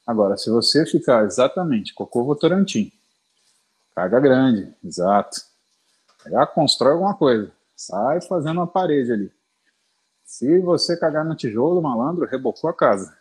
Agora, 0.06 0.36
se 0.36 0.50
você 0.50 0.84
ficar 0.84 1.24
exatamente 1.24 1.94
cocô 1.94 2.24
votorantim, 2.24 2.92
carga 3.94 4.18
grande, 4.18 4.74
exato, 4.84 5.40
já 6.26 6.46
constrói 6.46 6.92
alguma 6.92 7.14
coisa, 7.14 7.50
sai 7.76 8.20
fazendo 8.20 8.58
uma 8.58 8.66
parede 8.66 9.12
ali. 9.12 9.32
Se 10.24 10.58
você 10.60 10.96
cagar 10.96 11.24
no 11.24 11.34
tijolo, 11.34 11.80
malandro, 11.80 12.26
rebocou 12.26 12.68
a 12.68 12.74
casa. 12.74 13.16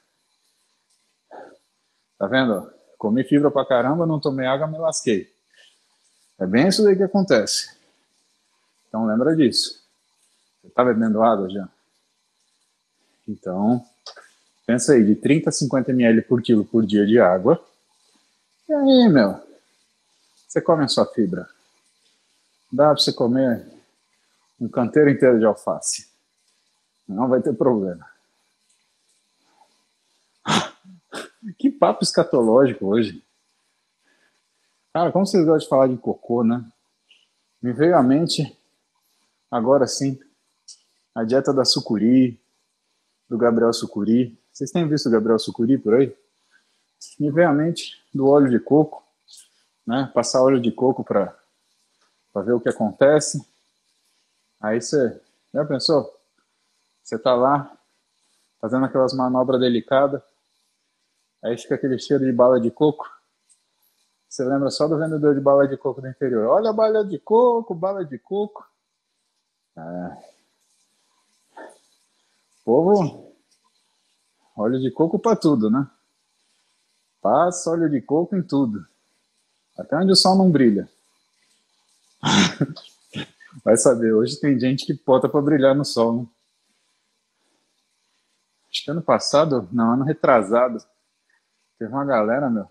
Tá 2.18 2.28
vendo? 2.28 2.72
Comi 2.98 3.24
fibra 3.24 3.50
pra 3.50 3.66
caramba, 3.66 4.06
não 4.06 4.20
tomei 4.20 4.46
água, 4.46 4.68
me 4.68 4.78
lasquei. 4.78 5.34
É 6.38 6.46
bem 6.46 6.68
isso 6.68 6.84
daí 6.84 6.96
que 6.96 7.04
acontece. 7.04 7.76
Então 8.88 9.06
lembra 9.06 9.36
disso. 9.36 9.79
Você 10.62 10.70
tá 10.70 10.84
bebendo 10.84 11.22
água 11.22 11.50
já? 11.50 11.68
Então, 13.28 13.86
pensa 14.66 14.94
aí, 14.94 15.04
de 15.04 15.16
30 15.16 15.50
a 15.50 15.54
50 15.54 15.92
ml 15.92 16.22
por 16.24 16.42
quilo 16.42 16.66
por 16.66 16.86
dia 16.86 17.06
de 17.06 17.20
água. 17.20 17.64
E 18.68 18.74
aí, 18.74 19.10
meu? 19.10 19.42
Você 20.48 20.62
come 20.62 20.84
a 20.84 20.88
sua 20.88 21.06
fibra. 21.06 21.48
Dá 22.72 22.86
para 22.86 22.98
você 22.98 23.14
comer 23.14 23.66
um 24.60 24.68
canteiro 24.68 25.10
inteiro 25.10 25.40
de 25.40 25.46
alface. 25.46 26.10
Não 27.08 27.28
vai 27.28 27.42
ter 27.42 27.54
problema. 27.54 28.06
Que 31.58 31.72
papo 31.72 32.04
escatológico 32.04 32.86
hoje. 32.86 33.24
Cara, 34.94 35.12
como 35.12 35.26
vocês 35.26 35.46
gostam 35.46 35.60
de 35.60 35.70
falar 35.70 35.88
de 35.88 35.98
cocô, 35.98 36.44
né? 36.44 36.64
Me 37.62 37.72
veio 37.72 37.96
à 37.96 38.04
mente, 38.04 38.58
agora 39.50 39.88
sim, 39.88 40.20
a 41.14 41.24
dieta 41.24 41.54
da 41.54 41.66
sucuri, 41.66 42.40
do 43.30 43.38
Gabriel 43.38 43.72
Sucuri. 43.72 44.38
Vocês 44.52 44.72
têm 44.72 44.88
visto 44.88 45.08
o 45.08 45.12
Gabriel 45.12 45.38
Sucuri 45.38 45.78
por 45.78 45.94
aí? 45.94 46.16
Me 47.20 47.32
veio 47.32 47.50
à 47.50 47.54
mente 47.54 48.04
do 48.14 48.28
óleo 48.28 48.50
de 48.50 48.60
coco, 48.60 49.04
né? 49.86 50.12
Passar 50.14 50.42
óleo 50.42 50.60
de 50.60 50.72
coco 50.72 51.04
para 51.04 51.34
ver 52.36 52.54
o 52.54 52.60
que 52.60 52.70
acontece. 52.70 53.46
Aí 54.60 54.82
você, 54.82 55.22
já 55.54 55.64
pensou? 55.64 56.14
Você 57.04 57.18
tá 57.18 57.34
lá 57.34 57.72
fazendo 58.60 58.86
aquelas 58.86 59.14
manobras 59.14 59.60
delicadas, 59.60 60.22
aí 61.42 61.58
fica 61.58 61.76
aquele 61.76 61.98
cheiro 61.98 62.26
de 62.26 62.32
bala 62.32 62.60
de 62.60 62.70
coco. 62.70 63.10
Você 64.28 64.44
lembra 64.44 64.70
só 64.70 64.88
do 64.88 64.98
vendedor 64.98 65.34
de 65.34 65.42
bala 65.42 65.68
de 65.68 65.78
coco 65.78 66.02
do 66.02 66.08
interior. 66.08 66.46
Olha 66.48 66.70
a 66.70 66.74
bala 66.74 67.06
de 67.06 67.18
coco, 67.18 67.74
bala 67.74 68.04
de 68.04 68.20
coco. 68.20 68.68
É. 69.78 70.39
Povo, 72.70 73.34
óleo 74.56 74.80
de 74.80 74.92
coco 74.92 75.18
para 75.18 75.36
tudo, 75.36 75.72
né? 75.72 75.90
Passa 77.20 77.72
óleo 77.72 77.90
de 77.90 78.00
coco 78.00 78.36
em 78.36 78.44
tudo. 78.44 78.88
Até 79.76 79.96
onde 79.96 80.12
o 80.12 80.16
sol 80.16 80.38
não 80.38 80.52
brilha. 80.52 80.88
Vai 83.66 83.76
saber, 83.76 84.14
hoje 84.14 84.40
tem 84.40 84.60
gente 84.60 84.86
que 84.86 84.94
bota 84.94 85.28
para 85.28 85.42
brilhar 85.42 85.74
no 85.74 85.84
sol, 85.84 86.16
né? 86.16 86.28
Acho 88.70 88.84
que 88.84 88.92
ano 88.92 89.02
passado, 89.02 89.68
não, 89.72 89.94
ano 89.94 90.04
retrasado, 90.04 90.78
teve 91.80 91.92
uma 91.92 92.06
galera, 92.06 92.52
meu. 92.52 92.70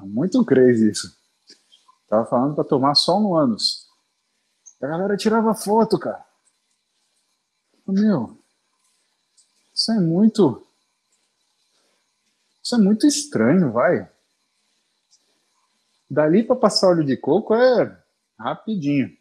Muito 0.00 0.44
crazy 0.44 0.90
isso. 0.90 1.16
Tava 2.08 2.26
falando 2.26 2.56
para 2.56 2.64
tomar 2.64 2.96
sol 2.96 3.20
no 3.20 3.36
ânus. 3.36 3.86
A 4.82 4.88
galera 4.88 5.16
tirava 5.16 5.54
foto, 5.54 5.96
cara. 6.00 6.26
Meu, 7.88 8.38
isso 9.74 9.90
é 9.92 9.98
muito. 9.98 10.66
Isso 12.62 12.74
é 12.74 12.78
muito 12.78 13.06
estranho, 13.06 13.72
vai. 13.72 14.06
Dali 16.10 16.42
para 16.42 16.54
passar 16.54 16.88
óleo 16.88 17.04
de 17.04 17.16
coco 17.16 17.54
é 17.54 18.04
rapidinho. 18.38 19.16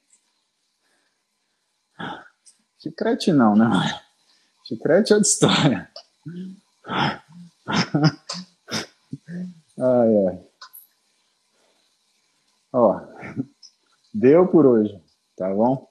Chicrete 2.78 3.32
não, 3.32 3.56
né? 3.56 3.70
Chicrete 4.66 5.14
é 5.14 5.16
outra 5.16 5.30
história. 5.30 5.92
Ai, 9.80 10.28
ai. 10.28 10.48
Ó, 12.74 13.00
deu 14.14 14.48
por 14.48 14.66
hoje, 14.66 15.02
tá 15.38 15.54
bom? 15.54 15.88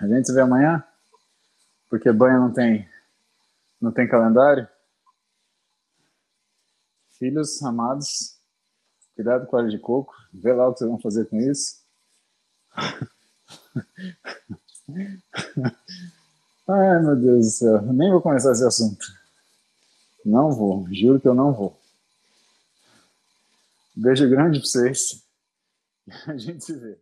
A 0.00 0.06
gente 0.06 0.26
se 0.26 0.34
vê 0.34 0.40
amanhã, 0.40 0.84
porque 1.88 2.12
banho 2.12 2.40
não 2.40 2.52
tem, 2.52 2.88
não 3.80 3.90
tem 3.92 4.08
calendário. 4.08 4.68
Filhos 7.18 7.62
amados, 7.62 8.38
cuidado 9.14 9.46
com 9.46 9.56
o 9.56 9.58
óleo 9.58 9.70
de 9.70 9.78
coco, 9.78 10.14
vê 10.32 10.52
lá 10.52 10.68
o 10.68 10.72
que 10.72 10.78
vocês 10.80 10.90
vão 10.90 11.00
fazer 11.00 11.26
com 11.26 11.36
isso. 11.38 11.80
Ai, 16.68 17.02
meu 17.02 17.16
Deus 17.16 17.46
do 17.46 17.50
céu, 17.50 17.82
nem 17.92 18.10
vou 18.10 18.22
começar 18.22 18.52
esse 18.52 18.64
assunto. 18.64 19.04
Não 20.24 20.52
vou, 20.52 20.86
juro 20.92 21.20
que 21.20 21.28
eu 21.28 21.34
não 21.34 21.52
vou. 21.52 21.78
Beijo 23.94 24.28
grande 24.28 24.60
pra 24.60 24.66
vocês. 24.66 25.22
A 26.26 26.36
gente 26.36 26.64
se 26.64 26.72
vê. 26.74 26.98